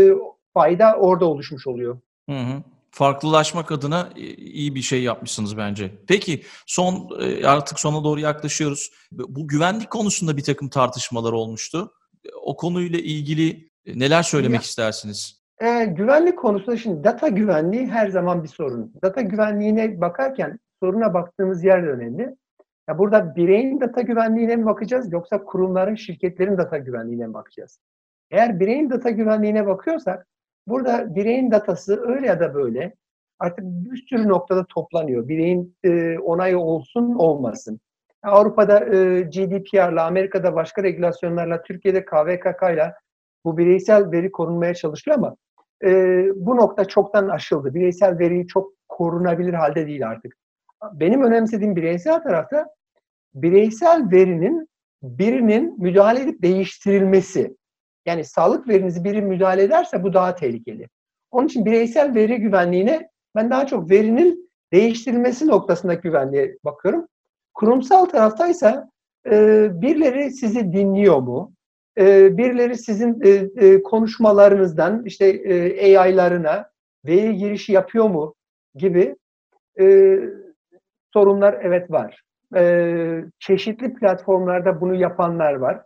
fayda 0.53 0.95
orada 0.95 1.25
oluşmuş 1.25 1.67
oluyor. 1.67 1.97
Hı 2.29 2.35
hı 2.35 2.61
farklılaşmak 2.91 3.71
adına 3.71 4.09
e, 4.15 4.21
iyi 4.33 4.75
bir 4.75 4.81
şey 4.81 5.03
yapmışsınız 5.03 5.57
bence. 5.57 5.91
Peki 6.07 6.41
son 6.67 7.09
e, 7.21 7.45
artık 7.45 7.79
sona 7.79 8.03
doğru 8.03 8.19
yaklaşıyoruz. 8.19 8.91
Bu 9.11 9.47
güvenlik 9.47 9.89
konusunda 9.89 10.37
bir 10.37 10.43
takım 10.43 10.69
tartışmalar 10.69 11.31
olmuştu. 11.31 11.93
O 12.43 12.55
konuyla 12.55 12.99
ilgili 12.99 13.69
e, 13.85 13.99
neler 13.99 14.23
söylemek 14.23 14.59
ya, 14.59 14.63
istersiniz? 14.63 15.41
E, 15.61 15.85
güvenlik 15.85 16.39
konusunda 16.39 16.77
şimdi 16.77 17.03
data 17.03 17.27
güvenliği 17.27 17.87
her 17.87 18.09
zaman 18.09 18.43
bir 18.43 18.49
sorun. 18.49 18.93
Data 19.03 19.21
güvenliğine 19.21 20.01
bakarken 20.01 20.59
soruna 20.83 21.13
baktığımız 21.13 21.63
yer 21.63 21.83
de 21.83 21.87
önemli. 21.87 22.35
Ya 22.89 22.97
burada 22.97 23.35
bireyin 23.35 23.81
data 23.81 24.01
güvenliğine 24.01 24.55
mi 24.55 24.65
bakacağız 24.65 25.13
yoksa 25.13 25.43
kurumların, 25.43 25.95
şirketlerin 25.95 26.57
data 26.57 26.77
güvenliğine 26.77 27.27
mi 27.27 27.33
bakacağız? 27.33 27.79
Eğer 28.31 28.59
bireyin 28.59 28.89
data 28.89 29.09
güvenliğine 29.09 29.67
bakıyorsak 29.67 30.27
Burada 30.67 31.15
bireyin 31.15 31.51
datası 31.51 32.01
öyle 32.01 32.27
ya 32.27 32.39
da 32.39 32.53
böyle 32.53 32.93
artık 33.39 33.65
bir 33.65 34.05
sürü 34.09 34.27
noktada 34.27 34.65
toplanıyor. 34.65 35.27
Bireyin 35.27 35.77
e, 35.83 36.19
onayı 36.19 36.59
olsun 36.59 37.15
olmasın. 37.15 37.79
Avrupa'da 38.23 38.95
e, 38.95 39.21
GDPR'la, 39.21 40.05
Amerika'da 40.05 40.55
başka 40.55 40.83
regülasyonlarla, 40.83 41.63
Türkiye'de 41.63 42.05
KVKK'yla 42.05 42.95
bu 43.45 43.57
bireysel 43.57 44.11
veri 44.11 44.31
korunmaya 44.31 44.73
çalışılıyor 44.73 45.17
ama 45.17 45.35
e, 45.83 45.89
bu 46.35 46.57
nokta 46.57 46.85
çoktan 46.85 47.29
aşıldı. 47.29 47.73
Bireysel 47.73 48.19
veriyi 48.19 48.47
çok 48.47 48.73
korunabilir 48.89 49.53
halde 49.53 49.87
değil 49.87 50.07
artık. 50.07 50.37
Benim 50.93 51.23
önemsediğim 51.23 51.75
bireysel 51.75 52.23
tarafta 52.23 52.67
bireysel 53.33 54.11
verinin 54.11 54.69
birinin 55.03 55.81
müdahale 55.81 56.21
edip 56.21 56.41
değiştirilmesi. 56.41 57.57
Yani 58.05 58.23
sağlık 58.23 58.67
verinizi 58.67 59.03
biri 59.03 59.21
müdahale 59.21 59.63
ederse 59.63 60.03
bu 60.03 60.13
daha 60.13 60.35
tehlikeli. 60.35 60.87
Onun 61.31 61.47
için 61.47 61.65
bireysel 61.65 62.15
veri 62.15 62.37
güvenliğine 62.37 63.09
ben 63.35 63.49
daha 63.49 63.67
çok 63.67 63.89
verinin 63.89 64.51
değiştirilmesi 64.73 65.47
noktasındaki 65.47 66.01
güvenliğe 66.01 66.57
bakıyorum. 66.63 67.07
Kurumsal 67.53 68.05
taraftaysa 68.05 68.89
e, 69.25 69.67
birileri 69.81 70.31
sizi 70.31 70.73
dinliyor 70.73 71.19
mu? 71.19 71.53
E, 71.97 72.37
birileri 72.37 72.77
sizin 72.77 73.21
e, 73.21 73.29
e, 73.67 73.83
konuşmalarınızdan 73.83 75.05
işte 75.05 75.25
e, 75.27 75.97
AI'larına 75.97 76.69
veri 77.05 77.35
girişi 77.35 77.71
yapıyor 77.71 78.09
mu 78.09 78.35
gibi 78.75 79.15
e, 79.79 80.17
sorunlar 81.13 81.59
evet 81.61 81.91
var. 81.91 82.23
E, 82.55 83.23
çeşitli 83.39 83.93
platformlarda 83.93 84.81
bunu 84.81 84.95
yapanlar 84.95 85.53
var. 85.53 85.81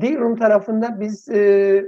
D-Room 0.00 0.36
tarafında 0.36 1.00
biz 1.00 1.28
e, 1.28 1.84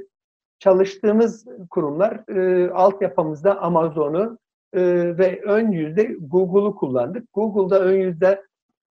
çalıştığımız 0.58 1.46
kurumlar 1.70 2.28
e, 2.28 2.70
altyapımızda 2.70 3.60
Amazon'u 3.60 4.38
e, 4.72 4.82
ve 5.18 5.40
ön 5.42 5.72
yüzde 5.72 6.16
Google'u 6.20 6.74
kullandık. 6.74 7.32
Google'da 7.32 7.80
ön 7.80 7.98
yüzde 7.98 8.42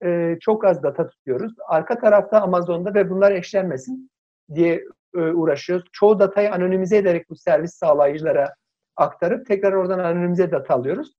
e, 0.04 0.36
çok 0.40 0.64
az 0.64 0.82
data 0.82 1.08
tutuyoruz. 1.08 1.52
Arka 1.68 1.98
tarafta 1.98 2.40
Amazon'da 2.40 2.94
ve 2.94 3.10
bunlar 3.10 3.32
eşlenmesin 3.32 4.10
diye 4.54 4.84
e, 5.14 5.18
uğraşıyoruz. 5.18 5.86
Çoğu 5.92 6.18
datayı 6.18 6.52
anonimize 6.52 6.96
ederek 6.96 7.30
bu 7.30 7.36
servis 7.36 7.74
sağlayıcılara 7.74 8.54
aktarıp 8.96 9.46
tekrar 9.46 9.72
oradan 9.72 9.98
anonimize 9.98 10.50
data 10.50 10.74
alıyoruz. 10.74 11.12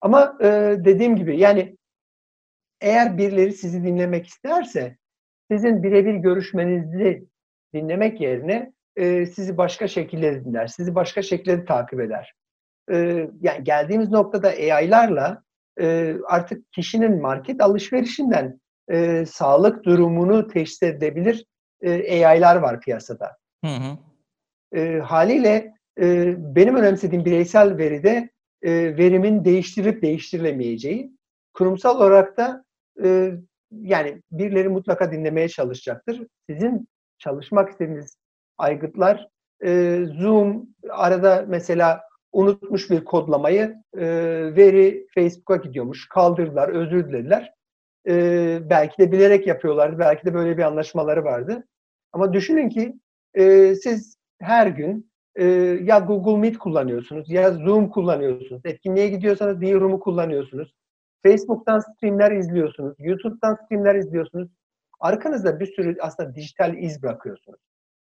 Ama 0.00 0.38
e, 0.40 0.76
dediğim 0.78 1.16
gibi 1.16 1.40
yani 1.40 1.76
eğer 2.80 3.18
birileri 3.18 3.52
sizi 3.52 3.84
dinlemek 3.84 4.26
isterse 4.26 4.96
sizin 5.50 5.82
birebir 5.82 6.14
görüşmenizi 6.14 7.26
dinlemek 7.76 8.20
yerine 8.20 8.72
e, 8.96 9.26
sizi 9.26 9.56
başka 9.56 9.88
şekilde 9.88 10.44
dinler, 10.44 10.66
sizi 10.66 10.94
başka 10.94 11.22
şekilde 11.22 11.64
takip 11.64 12.00
eder. 12.00 12.34
E, 12.92 12.96
yani 13.40 13.64
geldiğimiz 13.64 14.10
noktada 14.10 14.48
AI'larla 14.48 15.42
e, 15.80 16.16
artık 16.26 16.72
kişinin 16.72 17.20
market 17.20 17.60
alışverişinden 17.60 18.60
e, 18.90 19.26
sağlık 19.26 19.84
durumunu 19.84 20.48
teşhis 20.48 20.82
edebilir 20.82 21.44
e, 21.82 22.26
AI'lar 22.26 22.56
var 22.56 22.80
piyasada. 22.80 23.36
Hı 23.64 23.70
hı. 23.70 23.98
E, 24.78 24.98
haliyle 24.98 25.74
e, 26.00 26.34
benim 26.56 26.76
önemsediğim 26.76 27.24
bireysel 27.24 27.78
veride 27.78 28.30
e, 28.62 28.72
verimin 28.72 29.44
değiştirip 29.44 30.02
değiştirilemeyeceği, 30.02 31.12
kurumsal 31.54 31.96
olarak 31.96 32.36
da 32.36 32.64
e, 33.04 33.32
yani 33.70 34.22
birileri 34.30 34.68
mutlaka 34.68 35.12
dinlemeye 35.12 35.48
çalışacaktır. 35.48 36.26
Sizin 36.50 36.88
çalışmak 37.18 37.70
istediğiniz 37.70 38.16
aygıtlar 38.58 39.28
e, 39.64 40.02
Zoom 40.20 40.68
arada 40.90 41.44
mesela 41.48 42.02
unutmuş 42.32 42.90
bir 42.90 43.04
kodlamayı 43.04 43.76
e, 43.96 44.06
veri 44.56 45.06
Facebook'a 45.14 45.56
gidiyormuş. 45.56 46.08
Kaldırdılar, 46.08 46.68
özür 46.68 47.08
dilediler. 47.08 47.52
E, 48.08 48.58
belki 48.70 48.98
de 48.98 49.12
bilerek 49.12 49.46
yapıyorlardı. 49.46 49.98
Belki 49.98 50.26
de 50.26 50.34
böyle 50.34 50.58
bir 50.58 50.62
anlaşmaları 50.62 51.24
vardı. 51.24 51.66
Ama 52.12 52.32
düşünün 52.32 52.68
ki 52.68 52.94
e, 53.34 53.74
siz 53.74 54.16
her 54.40 54.66
gün 54.66 55.10
e, 55.36 55.44
ya 55.82 55.98
Google 55.98 56.40
Meet 56.40 56.58
kullanıyorsunuz 56.58 57.30
ya 57.30 57.50
Zoom 57.50 57.90
kullanıyorsunuz. 57.90 58.62
Etkinliğe 58.64 59.08
gidiyorsanız 59.08 59.60
D-Room'u 59.60 60.00
kullanıyorsunuz. 60.00 60.74
Facebook'tan 61.22 61.78
streamler 61.78 62.32
izliyorsunuz. 62.32 62.96
YouTube'dan 62.98 63.54
streamler 63.54 63.94
izliyorsunuz. 63.94 64.48
Arkanızda 65.00 65.60
bir 65.60 65.66
sürü 65.66 65.96
aslında 66.00 66.34
dijital 66.34 66.78
iz 66.78 67.02
bırakıyorsunuz. 67.02 67.60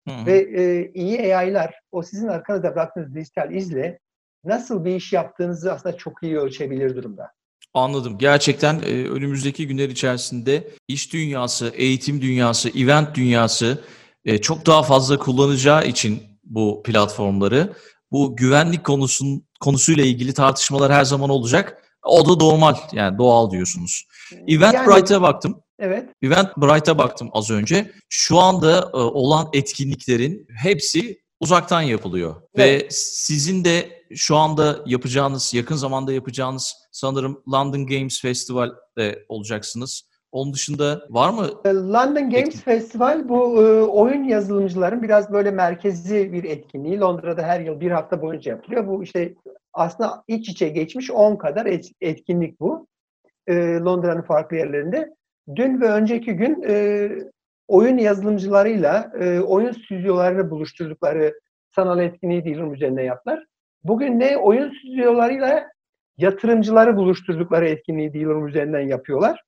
Hı 0.08 0.14
hı. 0.14 0.26
Ve 0.26 0.38
e, 0.38 0.92
iyi 0.94 1.36
AI'lar 1.36 1.74
o 1.92 2.02
sizin 2.02 2.28
arkanızda 2.28 2.74
bıraktığınız 2.74 3.14
dijital 3.14 3.54
izle 3.54 3.98
nasıl 4.44 4.84
bir 4.84 4.94
iş 4.96 5.12
yaptığınızı 5.12 5.72
aslında 5.72 5.96
çok 5.96 6.22
iyi 6.22 6.38
ölçebilir 6.38 6.96
durumda. 6.96 7.32
Anladım. 7.74 8.18
Gerçekten 8.18 8.74
e, 8.74 9.08
önümüzdeki 9.08 9.66
günler 9.66 9.88
içerisinde 9.88 10.70
iş 10.88 11.12
dünyası, 11.12 11.72
eğitim 11.74 12.22
dünyası, 12.22 12.78
event 12.78 13.14
dünyası 13.14 13.84
e, 14.24 14.38
çok 14.38 14.66
daha 14.66 14.82
fazla 14.82 15.18
kullanacağı 15.18 15.86
için 15.86 16.22
bu 16.44 16.82
platformları 16.82 17.72
bu 18.12 18.36
güvenlik 18.36 18.84
konusun 18.84 19.46
konusuyla 19.60 20.04
ilgili 20.04 20.34
tartışmalar 20.34 20.92
her 20.92 21.04
zaman 21.04 21.30
olacak. 21.30 21.82
O 22.04 22.28
da 22.28 22.44
normal 22.44 22.74
yani 22.92 23.18
doğal 23.18 23.50
diyorsunuz. 23.50 24.06
Eventbrite'a 24.48 25.14
yani, 25.14 25.22
baktım. 25.22 25.62
Evet. 25.80 26.08
Eventbrite'a 26.22 26.98
baktım 26.98 27.28
az 27.32 27.50
önce. 27.50 27.90
Şu 28.08 28.38
anda 28.38 28.90
e, 28.94 28.96
olan 28.96 29.48
etkinliklerin 29.52 30.46
hepsi 30.62 31.20
uzaktan 31.40 31.82
yapılıyor. 31.82 32.42
Evet. 32.54 32.84
Ve 32.84 32.88
sizin 32.90 33.64
de 33.64 33.88
şu 34.14 34.36
anda 34.36 34.78
yapacağınız, 34.86 35.54
yakın 35.54 35.76
zamanda 35.76 36.12
yapacağınız 36.12 36.74
sanırım 36.92 37.42
London 37.52 37.86
Games 37.86 38.20
Festival'de 38.20 39.24
olacaksınız. 39.28 40.10
Onun 40.32 40.52
dışında 40.52 41.06
var 41.10 41.30
mı? 41.30 41.46
E, 41.64 41.68
London 41.68 42.30
Games 42.30 42.48
etkin? 42.48 42.58
Festival 42.58 43.28
bu 43.28 43.62
e, 43.62 43.82
oyun 43.82 44.24
yazılımcıların 44.24 45.02
biraz 45.02 45.32
böyle 45.32 45.50
merkezi 45.50 46.32
bir 46.32 46.44
etkinliği. 46.44 47.00
Londra'da 47.00 47.42
her 47.42 47.60
yıl 47.60 47.80
bir 47.80 47.90
hafta 47.90 48.22
boyunca 48.22 48.50
yapılıyor. 48.50 48.86
Bu 48.86 49.02
işte 49.02 49.34
aslında 49.72 50.24
iç 50.28 50.48
içe 50.48 50.68
geçmiş 50.68 51.10
10 51.10 51.36
kadar 51.36 51.66
et, 51.66 51.90
etkinlik 52.00 52.60
bu. 52.60 52.86
E, 53.46 53.54
Londra'nın 53.78 54.22
farklı 54.22 54.56
yerlerinde. 54.56 55.14
Dün 55.56 55.80
ve 55.80 55.88
önceki 55.88 56.32
gün 56.32 56.62
e, 56.68 57.08
oyun 57.68 57.98
yazılımcılarıyla 57.98 59.12
e, 59.20 59.40
oyun 59.40 59.72
stüdyolarını 59.72 60.50
buluşturdukları 60.50 61.40
sanal 61.74 62.00
etkinliği 62.00 62.44
Dilrum 62.44 62.74
üzerine 62.74 63.02
yaptılar. 63.02 63.44
Bugün 63.84 64.20
ne 64.20 64.36
oyun 64.36 64.70
stüdyolarıyla 64.70 65.66
yatırımcıları 66.18 66.96
buluşturdukları 66.96 67.68
etkinliği 67.68 68.12
Dilrum 68.12 68.48
üzerinden 68.48 68.88
yapıyorlar. 68.88 69.42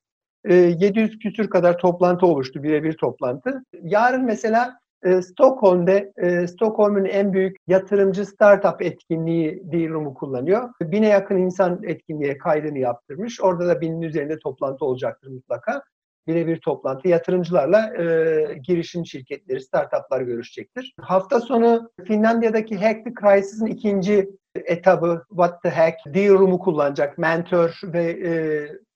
E, 0.45 0.55
700 0.55 1.19
küsür 1.19 1.51
kadar 1.51 1.79
toplantı 1.79 2.27
oluştu, 2.27 2.63
birebir 2.63 2.93
toplantı. 2.93 3.65
Yarın 3.83 4.25
mesela 4.25 4.79
e, 5.05 5.23
Stockholm'de, 5.23 6.13
e, 6.17 6.47
Stockholm'un 6.47 7.05
en 7.05 7.33
büyük 7.33 7.57
yatırımcı 7.67 8.27
startup 8.27 8.83
etkinliği 8.83 9.63
Dilrum'u 9.73 10.15
kullanıyor. 10.15 10.69
Bine 10.83 11.09
yakın 11.09 11.37
insan 11.37 11.81
etkinliğe 11.83 12.39
kaydını 12.39 12.79
yaptırmış. 12.79 13.41
Orada 13.41 13.67
da 13.67 13.81
binin 13.81 14.03
üzerinde 14.03 14.39
toplantı 14.39 14.85
olacaktır 14.85 15.29
mutlaka 15.29 15.83
birebir 16.27 16.61
toplantı 16.61 17.09
yatırımcılarla 17.09 18.03
e, 18.03 18.59
girişim 18.67 19.07
şirketleri, 19.07 19.61
startuplar 19.61 20.21
görüşecektir. 20.21 20.95
Hafta 21.01 21.41
sonu 21.41 21.91
Finlandiya'daki 22.07 22.77
Hack 22.77 23.05
the 23.05 23.13
Crisis'in 23.21 23.67
ikinci 23.67 24.31
etabı 24.55 25.23
What 25.29 25.63
the 25.63 25.71
Hack, 25.71 25.95
D-Room'u 26.07 26.59
kullanacak 26.59 27.19
mentor 27.19 27.81
ve 27.85 28.05
e, 28.05 28.33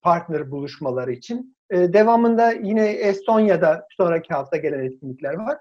partner 0.03 0.51
buluşmaları 0.51 1.13
için. 1.13 1.57
E, 1.71 1.93
devamında 1.93 2.53
yine 2.53 2.87
Estonya'da 2.91 3.87
sonraki 3.97 4.35
hafta 4.35 4.57
gelen 4.57 4.85
etkinlikler 4.85 5.35
var. 5.35 5.59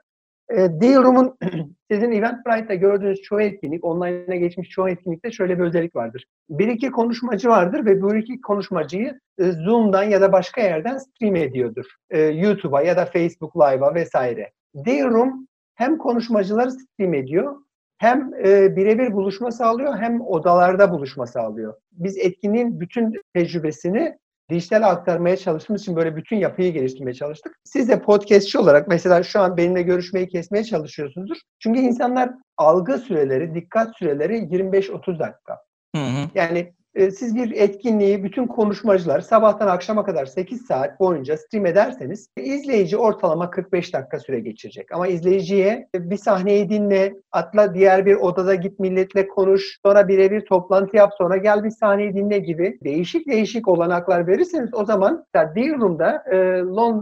E, 0.49 0.57
D-Room'un 0.57 1.37
sizin 1.91 2.11
Eventbrite'da 2.11 2.75
gördüğünüz 2.75 3.21
çoğu 3.21 3.41
etkinlik, 3.41 3.85
online'a 3.85 4.35
geçmiş 4.35 4.69
çoğu 4.69 4.89
etkinlikte 4.89 5.31
şöyle 5.31 5.59
bir 5.59 5.63
özellik 5.63 5.95
vardır. 5.95 6.25
Bir 6.49 6.67
iki 6.67 6.91
konuşmacı 6.91 7.49
vardır 7.49 7.85
ve 7.85 8.01
bu 8.01 8.15
iki 8.15 8.41
konuşmacıyı 8.41 9.19
e, 9.37 9.51
Zoom'dan 9.51 10.03
ya 10.03 10.21
da 10.21 10.31
başka 10.31 10.61
yerden 10.61 10.97
stream 10.97 11.35
ediyordur. 11.35 11.85
E, 12.09 12.21
YouTube'a 12.21 12.81
ya 12.81 12.97
da 12.97 13.05
Facebook 13.05 13.55
Live'a 13.55 13.95
vesaire. 13.95 14.51
D-Room 14.75 15.47
hem 15.75 15.97
konuşmacıları 15.97 16.71
stream 16.71 17.13
ediyor 17.13 17.55
hem 17.97 18.31
e, 18.45 18.75
birebir 18.75 19.13
buluşma 19.13 19.51
sağlıyor 19.51 19.97
hem 19.97 20.21
odalarda 20.21 20.91
buluşma 20.91 21.27
sağlıyor. 21.27 21.73
Biz 21.91 22.17
etkinliğin 22.17 22.79
bütün 22.79 23.21
tecrübesini 23.33 24.17
dijital 24.49 24.83
aktarmaya 24.83 25.37
çalıştığımız 25.37 25.81
için 25.81 25.95
böyle 25.95 26.15
bütün 26.15 26.37
yapıyı 26.37 26.73
geliştirmeye 26.73 27.13
çalıştık. 27.13 27.59
Siz 27.63 27.89
de 27.89 28.01
podcastçi 28.01 28.57
olarak 28.57 28.87
mesela 28.87 29.23
şu 29.23 29.39
an 29.39 29.57
benimle 29.57 29.81
görüşmeyi 29.81 30.27
kesmeye 30.27 30.63
çalışıyorsunuzdur. 30.63 31.37
Çünkü 31.59 31.79
insanlar 31.79 32.31
algı 32.57 32.97
süreleri, 32.97 33.55
dikkat 33.55 33.97
süreleri 33.97 34.37
25-30 34.37 35.19
dakika. 35.19 35.57
Hı 35.95 36.01
hı. 36.01 36.29
Yani 36.35 36.73
e, 36.95 37.11
siz 37.11 37.35
bir 37.35 37.51
etkinliği 37.51 38.23
bütün 38.23 38.47
konuşmacılar 38.47 39.19
sabahtan 39.19 39.67
akşama 39.67 40.05
kadar 40.05 40.25
8 40.25 40.65
saat 40.65 40.99
boyunca 40.99 41.37
stream 41.37 41.65
ederseniz 41.65 42.29
izleyici 42.37 42.97
ortalama 42.97 43.49
45 43.49 43.93
dakika 43.93 44.19
süre 44.19 44.39
geçirecek. 44.39 44.91
Ama 44.91 45.07
izleyiciye 45.07 45.87
bir 45.95 46.17
sahneyi 46.17 46.69
dinle, 46.69 47.13
atla 47.31 47.73
diğer 47.73 48.05
bir 48.05 48.15
odada 48.15 48.55
git 48.55 48.79
milletle 48.79 49.27
konuş, 49.27 49.79
sonra 49.85 50.07
birebir 50.07 50.41
toplantı 50.41 50.97
yap, 50.97 51.11
sonra 51.17 51.37
gel 51.37 51.63
bir 51.63 51.69
sahneyi 51.69 52.13
dinle 52.13 52.39
gibi 52.39 52.79
değişik 52.83 53.27
değişik 53.27 53.67
olanaklar 53.67 54.27
verirseniz 54.27 54.73
o 54.73 54.85
zaman 54.85 55.25
D-Room'da 55.35 56.23
e, 56.31 56.35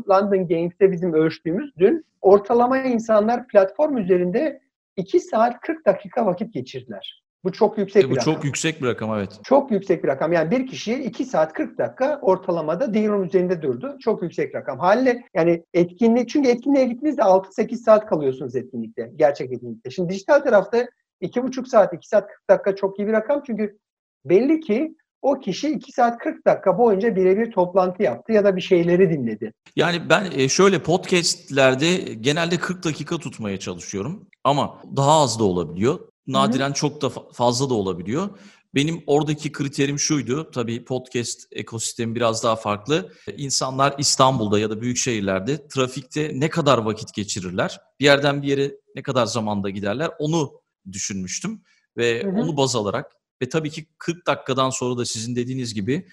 London 0.09 0.47
Games'te 0.47 0.91
bizim 0.91 1.13
ölçtüğümüz 1.13 1.71
dün 1.77 2.05
ortalama 2.21 2.77
insanlar 2.77 3.47
platform 3.47 3.97
üzerinde 3.97 4.61
2 4.97 5.19
saat 5.19 5.59
40 5.61 5.85
dakika 5.85 6.25
vakit 6.25 6.53
geçirdiler. 6.53 7.22
Bu 7.43 7.51
çok 7.51 7.77
yüksek 7.77 8.03
e, 8.03 8.07
bu 8.07 8.11
bir 8.11 8.15
rakam. 8.15 8.33
çok 8.33 8.45
yüksek 8.45 8.81
bir 8.81 8.87
rakam 8.87 9.17
evet. 9.17 9.39
Çok 9.43 9.71
yüksek 9.71 10.03
bir 10.03 10.07
rakam. 10.07 10.33
Yani 10.33 10.51
bir 10.51 10.67
kişi 10.67 11.03
2 11.03 11.25
saat 11.25 11.53
40 11.53 11.77
dakika 11.77 12.19
ortalamada 12.21 12.93
D-Room 12.93 13.23
üzerinde 13.23 13.61
durdu. 13.61 13.97
Çok 13.99 14.23
yüksek 14.23 14.55
rakam. 14.55 14.79
Haliyle 14.79 15.23
yani 15.33 15.63
etkinlik 15.73 16.29
çünkü 16.29 16.49
etkinliğe 16.49 16.85
gittiğinizde 16.85 17.21
6-8 17.21 17.75
saat 17.75 18.05
kalıyorsunuz 18.05 18.55
etkinlikte. 18.55 19.11
Gerçek 19.15 19.51
etkinlikte. 19.51 19.91
Şimdi 19.91 20.13
dijital 20.13 20.39
tarafta 20.39 20.87
2,5 21.21 21.65
saat, 21.65 21.93
2 21.93 22.07
saat 22.07 22.27
40 22.27 22.49
dakika 22.49 22.75
çok 22.75 22.99
iyi 22.99 23.07
bir 23.07 23.13
rakam. 23.13 23.43
Çünkü 23.45 23.77
belli 24.25 24.59
ki 24.59 24.95
o 25.21 25.39
kişi 25.39 25.69
2 25.69 25.91
saat 25.91 26.17
40 26.17 26.47
dakika 26.47 26.77
boyunca 26.77 27.15
birebir 27.15 27.51
toplantı 27.51 28.03
yaptı 28.03 28.31
ya 28.31 28.43
da 28.43 28.55
bir 28.55 28.61
şeyleri 28.61 29.09
dinledi. 29.09 29.53
Yani 29.75 30.09
ben 30.09 30.31
e, 30.35 30.49
şöyle 30.49 30.79
podcastlerde 30.79 31.95
genelde 32.13 32.57
40 32.57 32.85
dakika 32.85 33.17
tutmaya 33.17 33.59
çalışıyorum 33.59 34.27
ama 34.43 34.81
daha 34.95 35.21
az 35.21 35.39
da 35.39 35.43
olabiliyor. 35.43 35.99
Nadiren 36.27 36.65
Hı-hı. 36.65 36.73
çok 36.73 37.01
da 37.01 37.09
fazla 37.09 37.69
da 37.69 37.73
olabiliyor. 37.73 38.29
Benim 38.75 39.03
oradaki 39.07 39.51
kriterim 39.51 39.99
şuydu. 39.99 40.51
Tabii 40.51 40.85
podcast 40.85 41.47
ekosistemi 41.51 42.15
biraz 42.15 42.43
daha 42.43 42.55
farklı. 42.55 43.13
İnsanlar 43.37 43.95
İstanbul'da 43.97 44.59
ya 44.59 44.69
da 44.69 44.81
büyük 44.81 44.97
şehirlerde 44.97 45.67
trafikte 45.67 46.31
ne 46.33 46.49
kadar 46.49 46.77
vakit 46.77 47.13
geçirirler? 47.13 47.79
Bir 47.99 48.05
yerden 48.05 48.41
bir 48.41 48.47
yere 48.47 48.71
ne 48.95 49.01
kadar 49.01 49.25
zamanda 49.25 49.69
giderler? 49.69 50.11
Onu 50.19 50.61
düşünmüştüm 50.91 51.61
ve 51.97 52.23
hı 52.23 52.27
hı. 52.27 52.41
onu 52.41 52.57
baz 52.57 52.75
alarak 52.75 53.11
ve 53.41 53.49
tabii 53.49 53.69
ki 53.69 53.87
40 53.97 54.27
dakikadan 54.27 54.69
sonra 54.69 54.97
da 54.97 55.05
sizin 55.05 55.35
dediğiniz 55.35 55.73
gibi 55.73 56.07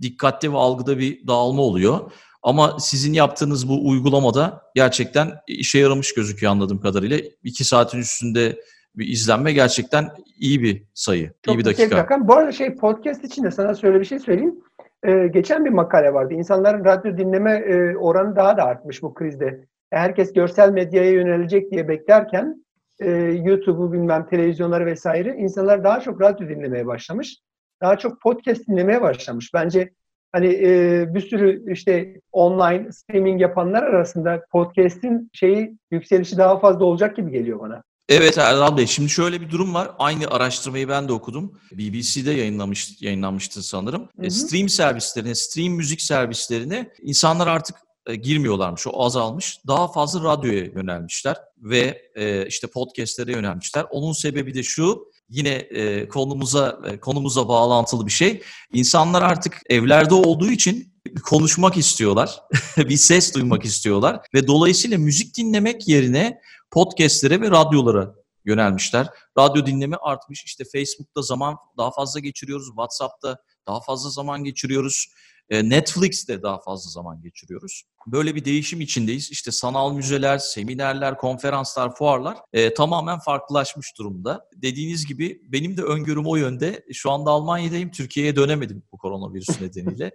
dikkatte 0.00 0.52
ve 0.52 0.56
algıda 0.56 0.98
bir 0.98 1.26
dağılma 1.26 1.62
oluyor. 1.62 2.12
Ama 2.42 2.80
sizin 2.80 3.12
yaptığınız 3.12 3.68
bu 3.68 3.88
uygulamada 3.88 4.62
gerçekten 4.74 5.32
işe 5.48 5.78
yaramış 5.78 6.14
gözüküyor 6.14 6.52
anladığım 6.52 6.80
kadarıyla. 6.80 7.20
2 7.44 7.64
saatin 7.64 7.98
üstünde 7.98 8.60
bir 8.98 9.08
izlenme 9.08 9.52
gerçekten 9.52 10.08
iyi 10.38 10.62
bir 10.62 10.82
sayı, 10.94 11.32
Çok 11.42 11.54
iyi 11.54 11.58
bir 11.58 11.64
dakika. 11.64 11.96
Rakam. 11.96 12.28
Bu 12.28 12.34
arada 12.34 12.52
şey 12.52 12.74
podcast 12.74 13.24
için 13.24 13.44
de 13.44 13.50
sana 13.50 13.74
şöyle 13.74 14.00
bir 14.00 14.04
şey 14.04 14.18
söyleyeyim. 14.18 14.54
Ee, 15.02 15.26
geçen 15.26 15.64
bir 15.64 15.70
makale 15.70 16.14
vardı. 16.14 16.34
İnsanların 16.34 16.84
radyo 16.84 17.18
dinleme 17.18 17.52
e, 17.52 17.96
oranı 17.96 18.36
daha 18.36 18.56
da 18.56 18.64
artmış 18.64 19.02
bu 19.02 19.14
krizde. 19.14 19.64
Herkes 19.90 20.32
görsel 20.32 20.70
medyaya 20.70 21.10
yönelecek 21.10 21.70
diye 21.70 21.88
beklerken 21.88 22.64
e, 23.00 23.10
YouTube'u 23.44 23.92
bilmem 23.92 24.26
televizyonları 24.26 24.86
vesaire 24.86 25.36
insanlar 25.36 25.84
daha 25.84 26.00
çok 26.00 26.20
radyo 26.20 26.48
dinlemeye 26.48 26.86
başlamış. 26.86 27.36
Daha 27.80 27.98
çok 27.98 28.20
podcast 28.20 28.68
dinlemeye 28.68 29.02
başlamış. 29.02 29.54
Bence 29.54 29.90
hani 30.32 30.46
e, 30.46 31.04
bir 31.14 31.20
sürü 31.20 31.72
işte 31.72 32.20
online 32.32 32.92
streaming 32.92 33.40
yapanlar 33.40 33.82
arasında 33.82 34.44
podcast'in 34.50 35.30
şeyi 35.32 35.76
yükselişi 35.90 36.38
daha 36.38 36.58
fazla 36.58 36.84
olacak 36.84 37.16
gibi 37.16 37.30
geliyor 37.30 37.60
bana. 37.60 37.82
Evet 38.08 38.38
Erdal 38.38 38.76
Bey, 38.76 38.86
şimdi 38.86 39.10
şöyle 39.10 39.40
bir 39.40 39.50
durum 39.50 39.74
var. 39.74 39.90
Aynı 39.98 40.28
araştırmayı 40.28 40.88
ben 40.88 41.08
de 41.08 41.12
okudum. 41.12 41.60
BBC'de 41.72 42.30
yayınlamış, 42.30 42.96
yayınlanmıştı 43.00 43.62
sanırım. 43.62 44.08
Hı 44.20 44.26
hı. 44.26 44.30
Stream 44.30 44.68
servislerine, 44.68 45.34
stream 45.34 45.72
müzik 45.72 46.02
servislerine 46.02 46.90
insanlar 47.02 47.46
artık 47.46 47.76
e, 48.06 48.14
girmiyorlarmış. 48.14 48.86
O 48.86 49.04
azalmış. 49.04 49.58
Daha 49.66 49.92
fazla 49.92 50.24
radyoya 50.24 50.64
yönelmişler 50.64 51.36
ve 51.58 52.02
e, 52.14 52.46
işte 52.46 52.66
podcastlere 52.66 53.32
yönelmişler. 53.32 53.86
Onun 53.90 54.12
sebebi 54.12 54.54
de 54.54 54.62
şu. 54.62 55.08
Yine 55.28 55.50
e, 55.50 56.08
konumuza 56.08 56.80
e, 56.86 57.00
konumuza 57.00 57.48
bağlantılı 57.48 58.06
bir 58.06 58.12
şey. 58.12 58.42
İnsanlar 58.72 59.22
artık 59.22 59.60
evlerde 59.70 60.14
olduğu 60.14 60.50
için 60.50 60.94
konuşmak 61.24 61.76
istiyorlar. 61.76 62.40
bir 62.76 62.96
ses 62.96 63.34
duymak 63.34 63.64
istiyorlar 63.64 64.20
ve 64.34 64.46
dolayısıyla 64.46 64.98
müzik 64.98 65.36
dinlemek 65.36 65.88
yerine 65.88 66.40
podcastlere 66.70 67.40
ve 67.40 67.50
radyolara 67.50 68.14
yönelmişler. 68.44 69.08
Radyo 69.38 69.66
dinleme 69.66 69.96
artmış. 69.96 70.44
İşte 70.44 70.64
Facebook'ta 70.64 71.22
zaman 71.22 71.56
daha 71.76 71.90
fazla 71.90 72.20
geçiriyoruz. 72.20 72.66
WhatsApp'ta 72.66 73.38
daha 73.66 73.80
fazla 73.80 74.10
zaman 74.10 74.44
geçiriyoruz. 74.44 75.06
E, 75.50 75.68
Netflix'te 75.68 76.42
daha 76.42 76.60
fazla 76.60 76.90
zaman 76.90 77.22
geçiriyoruz. 77.22 77.82
Böyle 78.06 78.34
bir 78.34 78.44
değişim 78.44 78.80
içindeyiz. 78.80 79.30
İşte 79.30 79.50
sanal 79.50 79.92
müzeler, 79.92 80.38
seminerler, 80.38 81.16
konferanslar, 81.16 81.94
fuarlar 81.94 82.38
e, 82.52 82.74
tamamen 82.74 83.18
farklılaşmış 83.18 83.98
durumda. 83.98 84.48
Dediğiniz 84.56 85.06
gibi 85.06 85.40
benim 85.44 85.76
de 85.76 85.82
öngörüm 85.82 86.26
o 86.26 86.36
yönde. 86.36 86.84
Şu 86.92 87.10
anda 87.10 87.30
Almanya'dayım. 87.30 87.90
Türkiye'ye 87.90 88.36
dönemedim 88.36 88.82
bu 88.92 88.98
koronavirüs 88.98 89.48
nedeniyle. 89.60 90.12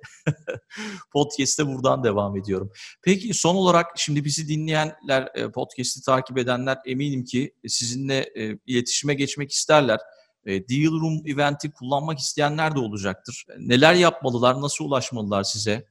Podcast'te 1.13 1.67
buradan 1.67 2.03
devam 2.03 2.37
ediyorum. 2.37 2.71
Peki 3.03 3.33
son 3.33 3.55
olarak 3.55 3.87
şimdi 3.95 4.25
bizi 4.25 4.47
dinleyenler, 4.47 5.29
e, 5.35 5.51
podcast'i 5.51 6.01
takip 6.01 6.37
edenler 6.37 6.77
eminim 6.85 7.23
ki 7.23 7.53
sizinle 7.67 8.31
e, 8.35 8.57
iletişime 8.65 9.13
geçmek 9.13 9.51
isterler. 9.51 9.99
E, 10.45 10.67
Deal 10.67 10.91
Room 10.91 11.21
eventi 11.25 11.71
kullanmak 11.71 12.19
isteyenler 12.19 12.75
de 12.75 12.79
olacaktır. 12.79 13.45
Neler 13.59 13.93
yapmalılar, 13.93 14.61
nasıl 14.61 14.85
ulaşmalılar 14.85 15.43
size? 15.43 15.83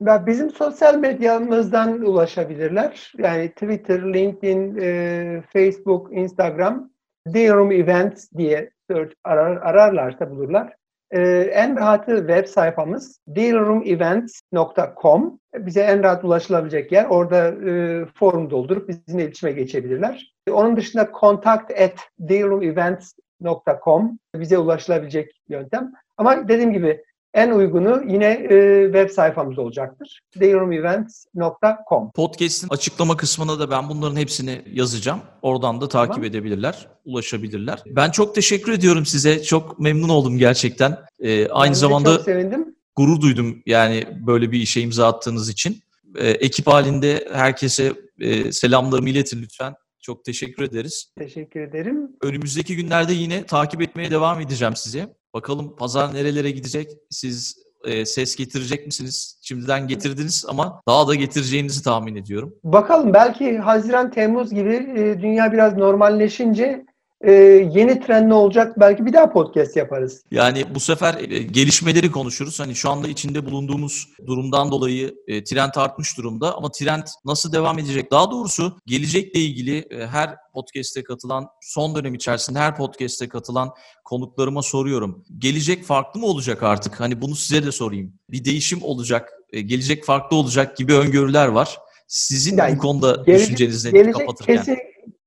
Bizim 0.00 0.50
sosyal 0.50 0.98
medyamızdan 0.98 2.00
ulaşabilirler. 2.00 3.12
Yani 3.18 3.48
Twitter, 3.48 4.14
LinkedIn, 4.14 4.78
e, 4.80 5.42
Facebook, 5.52 6.12
Instagram, 6.12 6.90
Deal 7.26 7.56
Room 7.56 7.72
Events 7.72 8.32
diye 8.36 8.70
search 8.90 9.14
arar, 9.24 9.56
ararlarsa 9.56 10.30
bulurlar. 10.30 10.74
E, 11.10 11.20
en 11.52 11.76
rahatı 11.76 12.16
web 12.16 12.46
sayfamız 12.46 13.20
dealroomevents.com. 13.28 15.40
Bize 15.54 15.80
en 15.80 16.02
rahat 16.02 16.24
ulaşılabilecek 16.24 16.92
yer. 16.92 17.04
Orada 17.04 17.70
e, 17.70 18.04
forum 18.14 18.50
doldurup 18.50 18.88
bizimle 18.88 19.22
iletişime 19.22 19.52
geçebilirler. 19.52 20.34
Onun 20.50 20.76
dışında 20.76 21.10
contact 21.20 21.80
at 21.80 21.98
dealroomevents 22.18 23.12
www.www.www.com 23.42 24.18
bize 24.34 24.58
ulaşılabilecek 24.58 25.32
yöntem. 25.48 25.92
Ama 26.16 26.48
dediğim 26.48 26.72
gibi 26.72 27.02
en 27.34 27.50
uygunu 27.50 28.02
yine 28.08 28.26
e, 28.26 28.84
web 28.84 29.10
sayfamız 29.10 29.58
olacaktır. 29.58 30.20
dayrumevents.com 30.40 32.10
Podcast'in 32.12 32.68
açıklama 32.68 33.16
kısmına 33.16 33.58
da 33.58 33.70
ben 33.70 33.88
bunların 33.88 34.16
hepsini 34.16 34.62
yazacağım. 34.72 35.20
Oradan 35.42 35.80
da 35.80 35.88
takip 35.88 36.14
tamam. 36.14 36.28
edebilirler, 36.28 36.88
ulaşabilirler. 37.04 37.82
Ben 37.86 38.10
çok 38.10 38.34
teşekkür 38.34 38.72
ediyorum 38.72 39.06
size. 39.06 39.42
Çok 39.42 39.78
memnun 39.78 40.08
oldum 40.08 40.38
gerçekten. 40.38 40.98
Ee, 41.20 41.48
aynı 41.48 41.74
zamanda 41.74 42.16
çok 42.16 42.24
sevindim. 42.24 42.74
gurur 42.96 43.20
duydum 43.20 43.62
yani 43.66 44.06
böyle 44.26 44.52
bir 44.52 44.60
işe 44.60 44.80
imza 44.80 45.08
attığınız 45.08 45.48
için. 45.48 45.82
Ee, 46.18 46.28
ekip 46.28 46.66
halinde 46.66 47.28
herkese 47.32 47.92
e, 48.20 48.52
selamlarımı 48.52 49.08
iletin 49.08 49.42
lütfen. 49.42 49.74
Çok 50.02 50.24
teşekkür 50.24 50.62
ederiz. 50.62 51.12
Teşekkür 51.18 51.60
ederim. 51.60 52.10
Önümüzdeki 52.22 52.76
günlerde 52.76 53.12
yine 53.12 53.46
takip 53.46 53.82
etmeye 53.82 54.10
devam 54.10 54.40
edeceğim 54.40 54.76
sizi. 54.76 55.06
Bakalım 55.34 55.76
pazar 55.76 56.14
nerelere 56.14 56.50
gidecek? 56.50 56.90
Siz 57.10 57.62
e, 57.84 58.04
ses 58.04 58.36
getirecek 58.36 58.86
misiniz? 58.86 59.38
Şimdiden 59.42 59.88
getirdiniz 59.88 60.44
ama 60.48 60.82
daha 60.88 61.08
da 61.08 61.14
getireceğinizi 61.14 61.82
tahmin 61.82 62.16
ediyorum. 62.16 62.54
Bakalım 62.64 63.14
belki 63.14 63.58
Haziran 63.58 64.10
Temmuz 64.10 64.54
gibi 64.54 64.74
e, 64.96 65.22
dünya 65.22 65.52
biraz 65.52 65.76
normalleşince 65.76 66.84
e, 67.22 67.32
yeni 67.74 68.00
trend 68.00 68.28
ne 68.28 68.34
olacak? 68.34 68.80
Belki 68.80 69.06
bir 69.06 69.12
daha 69.12 69.32
podcast 69.32 69.76
yaparız. 69.76 70.24
Yani 70.30 70.64
bu 70.74 70.80
sefer 70.80 71.14
e, 71.14 71.42
gelişmeleri 71.42 72.10
konuşuruz. 72.10 72.60
Hani 72.60 72.74
şu 72.74 72.90
anda 72.90 73.08
içinde 73.08 73.46
bulunduğumuz 73.46 74.08
durumdan 74.26 74.70
dolayı 74.70 75.14
e, 75.26 75.44
trend 75.44 75.72
artmış 75.76 76.18
durumda 76.18 76.56
ama 76.56 76.70
trend 76.70 77.06
nasıl 77.24 77.52
devam 77.52 77.78
edecek? 77.78 78.10
Daha 78.10 78.30
doğrusu 78.30 78.76
gelecekle 78.86 79.40
ilgili 79.40 79.78
e, 79.78 80.06
her 80.06 80.36
podcast'e 80.52 81.04
katılan, 81.04 81.48
son 81.60 81.94
dönem 81.94 82.14
içerisinde 82.14 82.58
her 82.58 82.76
podcast'e 82.76 83.28
katılan 83.28 83.70
konuklarıma 84.04 84.62
soruyorum. 84.62 85.24
Gelecek 85.38 85.84
farklı 85.84 86.20
mı 86.20 86.26
olacak 86.26 86.62
artık? 86.62 87.00
Hani 87.00 87.22
bunu 87.22 87.34
size 87.34 87.66
de 87.66 87.72
sorayım. 87.72 88.12
Bir 88.30 88.44
değişim 88.44 88.82
olacak, 88.82 89.32
e, 89.52 89.60
gelecek 89.60 90.04
farklı 90.04 90.36
olacak 90.36 90.76
gibi 90.76 90.94
öngörüler 90.94 91.48
var. 91.48 91.78
Sizin 92.08 92.56
yani, 92.56 92.76
bu 92.76 92.78
konuda 92.78 93.22
gelecek, 93.26 93.46
düşünceniz 93.46 93.84
nedir 93.84 94.12
kapatırken? 94.12 94.56
Kesin, 94.56 94.78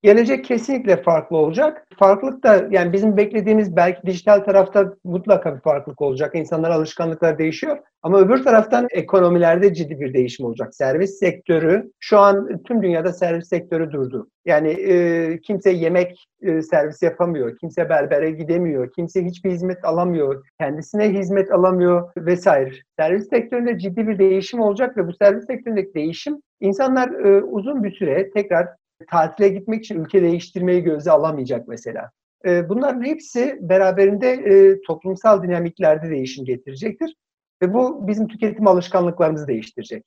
Gelecek 0.06 0.46
kesinlikle 0.46 1.02
farklı 1.02 1.38
olacak. 1.38 1.88
Farklılık 2.00 2.44
da 2.44 2.68
yani 2.72 2.94
bizim 2.94 3.18
beklediğimiz 3.18 3.76
belki 3.76 4.08
dijital 4.08 4.40
tarafta 4.40 4.94
mutlaka 5.04 5.56
bir 5.56 5.62
farklılık 5.62 6.02
olacak. 6.02 6.36
İnsanlar 6.36 6.72
alışkanlıklar 6.72 7.38
değişiyor. 7.38 7.78
Ama 8.02 8.20
öbür 8.20 8.44
taraftan 8.44 8.88
ekonomilerde 8.92 9.74
ciddi 9.74 10.00
bir 10.00 10.14
değişim 10.14 10.46
olacak. 10.46 10.76
Servis 10.76 11.20
sektörü 11.20 11.92
şu 12.00 12.20
an 12.20 12.62
tüm 12.68 12.84
dünyada 12.84 13.14
servis 13.14 13.50
sektörü 13.50 13.92
durdu. 13.92 14.30
Yani 14.46 14.70
e, 14.70 15.40
kimse 15.42 15.72
yemek 15.72 16.26
e, 16.42 16.62
servis 16.62 17.02
yapamıyor, 17.02 17.58
kimse 17.58 17.90
berbere 17.90 18.32
gidemiyor, 18.32 18.92
kimse 18.96 19.26
hiçbir 19.26 19.52
hizmet 19.52 19.86
alamıyor, 19.86 20.46
kendisine 20.60 21.10
hizmet 21.10 21.52
alamıyor 21.52 22.12
vesaire. 22.18 22.72
Servis 23.00 23.30
sektöründe 23.30 23.80
ciddi 23.80 24.08
bir 24.08 24.20
değişim 24.20 24.60
olacak 24.60 24.98
ve 24.98 25.08
bu 25.08 25.14
servis 25.14 25.46
sektöründeki 25.46 25.94
değişim 25.94 26.42
insanlar 26.60 27.10
e, 27.10 27.44
uzun 27.44 27.84
bir 27.84 27.92
süre 27.92 28.30
tekrar 28.32 28.68
tatile 29.06 29.50
gitmek 29.50 29.86
için 29.86 30.00
ülke 30.04 30.22
değiştirmeyi 30.22 30.84
göze 30.84 31.12
alamayacak 31.12 31.68
mesela. 31.68 32.12
E, 32.46 32.70
bunların 32.70 33.04
hepsi 33.04 33.60
beraberinde 33.62 34.32
e, 34.32 34.82
toplumsal 34.82 35.44
dinamiklerde 35.44 36.10
değişim 36.10 36.46
getirecektir. 36.46 37.16
Ve 37.62 37.74
bu 37.74 38.08
bizim 38.08 38.28
tüketim 38.28 38.68
alışkanlıklarımızı 38.68 39.48
değiştirecek. 39.48 40.04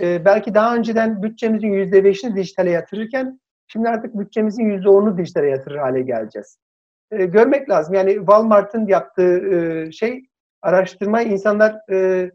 E, 0.00 0.24
belki 0.24 0.54
daha 0.54 0.76
önceden 0.76 1.22
bütçemizin 1.22 1.72
%5'ini 1.72 2.36
dijitale 2.36 2.70
yatırırken 2.70 3.40
şimdi 3.66 3.88
artık 3.88 4.18
bütçemizin 4.18 4.64
%10'unu 4.64 5.18
dijitale 5.18 5.48
yatırır 5.48 5.76
hale 5.76 6.02
geleceğiz. 6.02 6.58
e, 7.10 7.24
görmek 7.26 7.70
lazım. 7.70 7.94
Yani 7.94 8.14
Walmart'ın 8.14 8.86
yaptığı 8.86 9.54
e, 9.54 9.92
şey 9.92 10.26
araştırma 10.62 11.22
insanlar 11.22 11.76
e, 11.92 12.30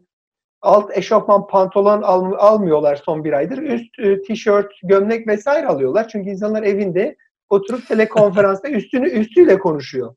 alt 0.64 0.98
eşofman 0.98 1.46
pantolon 1.46 2.02
al, 2.02 2.32
almıyorlar 2.38 2.96
son 2.96 3.24
bir 3.24 3.32
aydır. 3.32 3.58
Üst 3.58 3.98
e, 3.98 4.22
tişört, 4.22 4.72
gömlek 4.82 5.28
vesaire 5.28 5.66
alıyorlar. 5.66 6.08
Çünkü 6.08 6.30
insanlar 6.30 6.62
evinde 6.62 7.16
oturup 7.48 7.88
telekonferansta 7.88 8.68
üstünü 8.70 9.08
üstüyle 9.08 9.58
konuşuyor. 9.58 10.14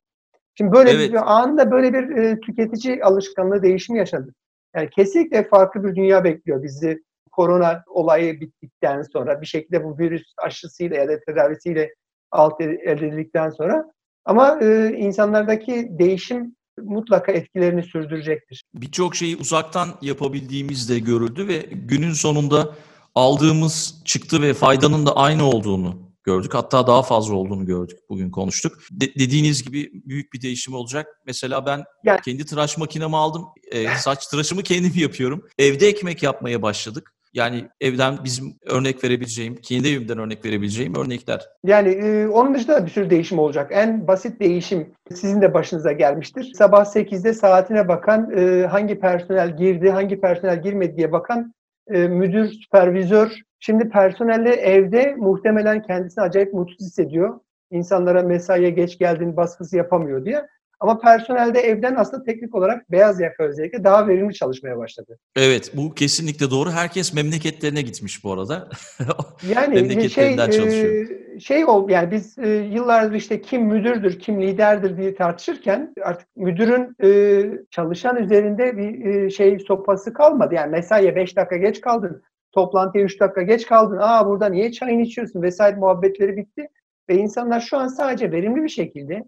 Şimdi 0.56 0.72
böyle 0.72 0.89
evet. 0.89 1.12
bir 1.12 1.38
anında 1.38 1.72
böyle 1.72 1.93
bir 1.93 2.18
e, 2.18 2.39
tüketici 2.39 3.04
alışkanlığı 3.04 3.64
değişimi 3.64 4.00
yaşadı. 4.00 4.34
Yani 4.76 4.89
kesinlikle 4.89 5.43
farklı 5.43 5.84
bir 5.84 5.95
dünya 5.95 6.24
bekliyor 6.24 6.64
bizi 6.64 7.04
korona 7.32 7.84
olayı 7.88 8.41
bittikten 8.41 9.02
sonra 9.02 9.41
bir 9.41 9.45
şekilde 9.45 9.84
bu 9.84 9.98
virüs 10.00 10.34
aşısıyla 10.38 10.98
ya 10.98 11.08
da 11.08 11.20
tedavisiyle 11.20 11.93
alt 12.32 12.62
edildikten 12.62 13.50
sonra 13.50 13.86
ama 14.26 14.60
e, 14.62 14.93
insanlardaki 14.98 15.88
değişim 16.00 16.56
mutlaka 16.84 17.32
etkilerini 17.32 17.84
sürdürecektir. 17.84 18.63
Birçok 18.73 19.15
şeyi 19.15 19.38
uzaktan 19.38 19.89
yapabildiğimiz 20.01 20.89
de 20.89 20.99
görüldü 20.99 21.47
ve 21.47 21.69
günün 21.71 22.13
sonunda 22.13 22.75
aldığımız 23.15 24.01
çıktı 24.05 24.41
ve 24.41 24.53
faydanın 24.53 25.05
da 25.05 25.15
aynı 25.15 25.49
olduğunu 25.49 26.07
gördük. 26.23 26.53
Hatta 26.53 26.88
daha 26.88 27.03
fazla 27.03 27.36
olduğunu 27.36 27.65
gördük. 27.65 27.97
Bugün 28.09 28.32
konuştuk. 28.32 28.80
De- 28.91 29.15
dediğiniz 29.15 29.63
gibi 29.63 29.91
büyük 29.93 30.34
bir 30.34 30.41
değişim 30.41 30.73
olacak. 30.73 31.07
Mesela 31.25 31.65
ben 31.65 31.84
yani, 32.03 32.21
kendi 32.21 32.45
tıraş 32.45 32.78
makinemi 32.78 33.17
aldım. 33.17 33.45
E, 33.71 33.88
saç 33.97 34.28
tıraşımı 34.28 34.63
kendim 34.63 34.93
yapıyorum. 34.95 35.47
Evde 35.57 35.88
ekmek 35.88 36.23
yapmaya 36.23 36.61
başladık. 36.61 37.13
Yani 37.34 37.69
evden 37.82 38.17
bizim 38.23 38.53
örnek 38.65 39.03
verebileceğim, 39.03 39.55
kendi 39.55 39.88
evimden 39.88 40.17
örnek 40.17 40.45
verebileceğim 40.45 40.95
örnekler. 40.95 41.49
Yani 41.63 41.89
e, 41.89 42.28
onun 42.28 42.53
dışında 42.53 42.86
bir 42.86 42.91
sürü 42.91 43.09
değişim 43.09 43.39
olacak. 43.39 43.71
En 43.73 44.07
basit 44.07 44.39
değişim 44.39 44.93
sizin 45.13 45.41
de 45.41 45.53
başınıza 45.53 45.91
gelmiştir. 45.91 46.53
Sabah 46.55 46.86
8'de 46.86 47.34
saatine 47.34 47.88
bakan, 47.88 48.32
e, 48.38 48.65
hangi 48.67 48.99
personel 48.99 49.57
girdi, 49.57 49.89
hangi 49.89 50.21
personel 50.21 50.61
girmedi 50.61 50.97
diye 50.97 51.11
bakan 51.11 51.53
e, 51.88 52.07
müdür, 52.07 52.49
süpervizör. 52.49 53.32
Şimdi 53.59 53.89
personelle 53.89 54.49
evde 54.49 55.15
muhtemelen 55.17 55.82
kendisini 55.82 56.23
acayip 56.23 56.53
mutsuz 56.53 56.80
hissediyor. 56.80 57.39
İnsanlara 57.71 58.23
mesaiye 58.23 58.69
geç 58.69 58.99
geldiğini 58.99 59.38
baskısı 59.38 59.78
yapamıyor 59.78 60.25
diye. 60.25 60.47
Ama 60.80 60.99
personelde 60.99 61.59
evden 61.59 61.95
aslında 61.95 62.23
teknik 62.23 62.55
olarak 62.55 62.91
beyaz 62.91 63.19
yaka 63.19 63.43
özellikle 63.43 63.84
daha 63.84 64.07
verimli 64.07 64.34
çalışmaya 64.34 64.78
başladı. 64.78 65.19
Evet 65.36 65.71
bu 65.73 65.93
kesinlikle 65.93 66.51
doğru. 66.51 66.71
Herkes 66.71 67.13
memleketlerine 67.13 67.82
gitmiş 67.82 68.23
bu 68.23 68.34
arada. 68.34 68.69
yani 69.55 70.09
şey, 70.09 70.36
çalışıyor. 70.36 71.09
E, 71.09 71.39
şey 71.39 71.65
ol 71.65 71.89
yani 71.89 72.11
biz 72.11 72.38
e, 72.38 72.49
yıllardır 72.49 73.15
işte 73.15 73.41
kim 73.41 73.63
müdürdür, 73.63 74.19
kim 74.19 74.41
liderdir 74.41 74.97
diye 74.97 75.15
tartışırken 75.15 75.93
artık 76.03 76.28
müdürün 76.36 76.95
e, 77.03 77.41
çalışan 77.71 78.23
üzerinde 78.23 78.78
bir 78.78 79.30
şey 79.30 79.59
sopası 79.59 80.13
kalmadı. 80.13 80.55
Yani 80.55 80.71
mesaiye 80.71 81.15
5 81.15 81.38
dakika 81.38 81.57
geç 81.57 81.82
kaldın, 81.82 82.23
toplantıya 82.51 83.03
3 83.03 83.19
dakika 83.19 83.41
geç 83.41 83.67
kaldın. 83.67 83.97
Aa 84.01 84.28
burada 84.28 84.49
niye 84.49 84.71
çayını 84.71 85.01
içiyorsun 85.01 85.41
vesaire 85.41 85.75
muhabbetleri 85.75 86.38
bitti. 86.38 86.69
Ve 87.09 87.15
insanlar 87.15 87.59
şu 87.59 87.78
an 87.78 87.88
sadece 87.88 88.32
verimli 88.32 88.63
bir 88.63 88.69
şekilde 88.69 89.23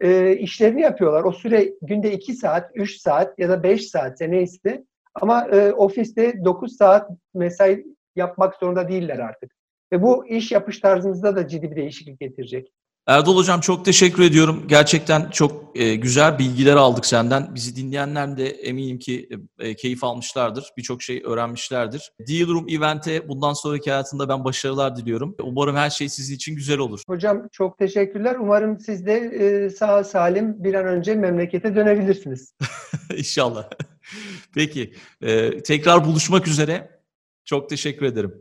e, 0.00 0.36
işlerini 0.36 0.80
yapıyorlar. 0.80 1.24
O 1.24 1.32
süre 1.32 1.72
günde 1.82 2.12
2 2.12 2.34
saat, 2.34 2.70
3 2.74 2.96
saat 3.00 3.38
ya 3.38 3.48
da 3.48 3.62
5 3.62 3.90
saat 3.90 4.20
neyse 4.20 4.84
ama 5.14 5.48
e, 5.48 5.72
ofiste 5.72 6.44
9 6.44 6.76
saat 6.76 7.10
mesai 7.34 7.84
yapmak 8.16 8.54
zorunda 8.54 8.88
değiller 8.88 9.18
artık. 9.18 9.56
Ve 9.92 10.02
bu 10.02 10.26
iş 10.26 10.52
yapış 10.52 10.80
tarzımızda 10.80 11.36
da 11.36 11.48
ciddi 11.48 11.70
bir 11.70 11.76
değişiklik 11.76 12.20
getirecek. 12.20 12.72
Erdal 13.06 13.36
Hocam 13.36 13.60
çok 13.60 13.84
teşekkür 13.84 14.22
ediyorum. 14.22 14.64
Gerçekten 14.68 15.30
çok 15.30 15.78
e, 15.78 15.94
güzel 15.94 16.38
bilgiler 16.38 16.76
aldık 16.76 17.06
senden. 17.06 17.54
Bizi 17.54 17.76
dinleyenler 17.76 18.36
de 18.36 18.48
eminim 18.50 18.98
ki 18.98 19.28
e, 19.58 19.74
keyif 19.74 20.04
almışlardır. 20.04 20.70
Birçok 20.76 21.02
şey 21.02 21.22
öğrenmişlerdir. 21.24 22.12
Deal 22.28 22.48
Room 22.48 22.68
Event'e 22.68 23.28
bundan 23.28 23.52
sonraki 23.52 23.90
hayatında 23.90 24.28
ben 24.28 24.44
başarılar 24.44 24.96
diliyorum. 24.96 25.36
Umarım 25.42 25.76
her 25.76 25.90
şey 25.90 26.08
sizin 26.08 26.34
için 26.34 26.56
güzel 26.56 26.78
olur. 26.78 27.02
Hocam 27.08 27.48
çok 27.52 27.78
teşekkürler. 27.78 28.36
Umarım 28.40 28.80
siz 28.80 29.06
de 29.06 29.14
e, 29.14 29.70
sağ 29.70 30.04
salim 30.04 30.64
bir 30.64 30.74
an 30.74 30.86
önce 30.86 31.14
memlekete 31.14 31.74
dönebilirsiniz. 31.74 32.54
İnşallah. 33.16 33.70
Peki. 34.54 34.94
E, 35.22 35.62
tekrar 35.62 36.04
buluşmak 36.04 36.48
üzere. 36.48 37.00
Çok 37.44 37.68
teşekkür 37.70 38.06
ederim. 38.06 38.34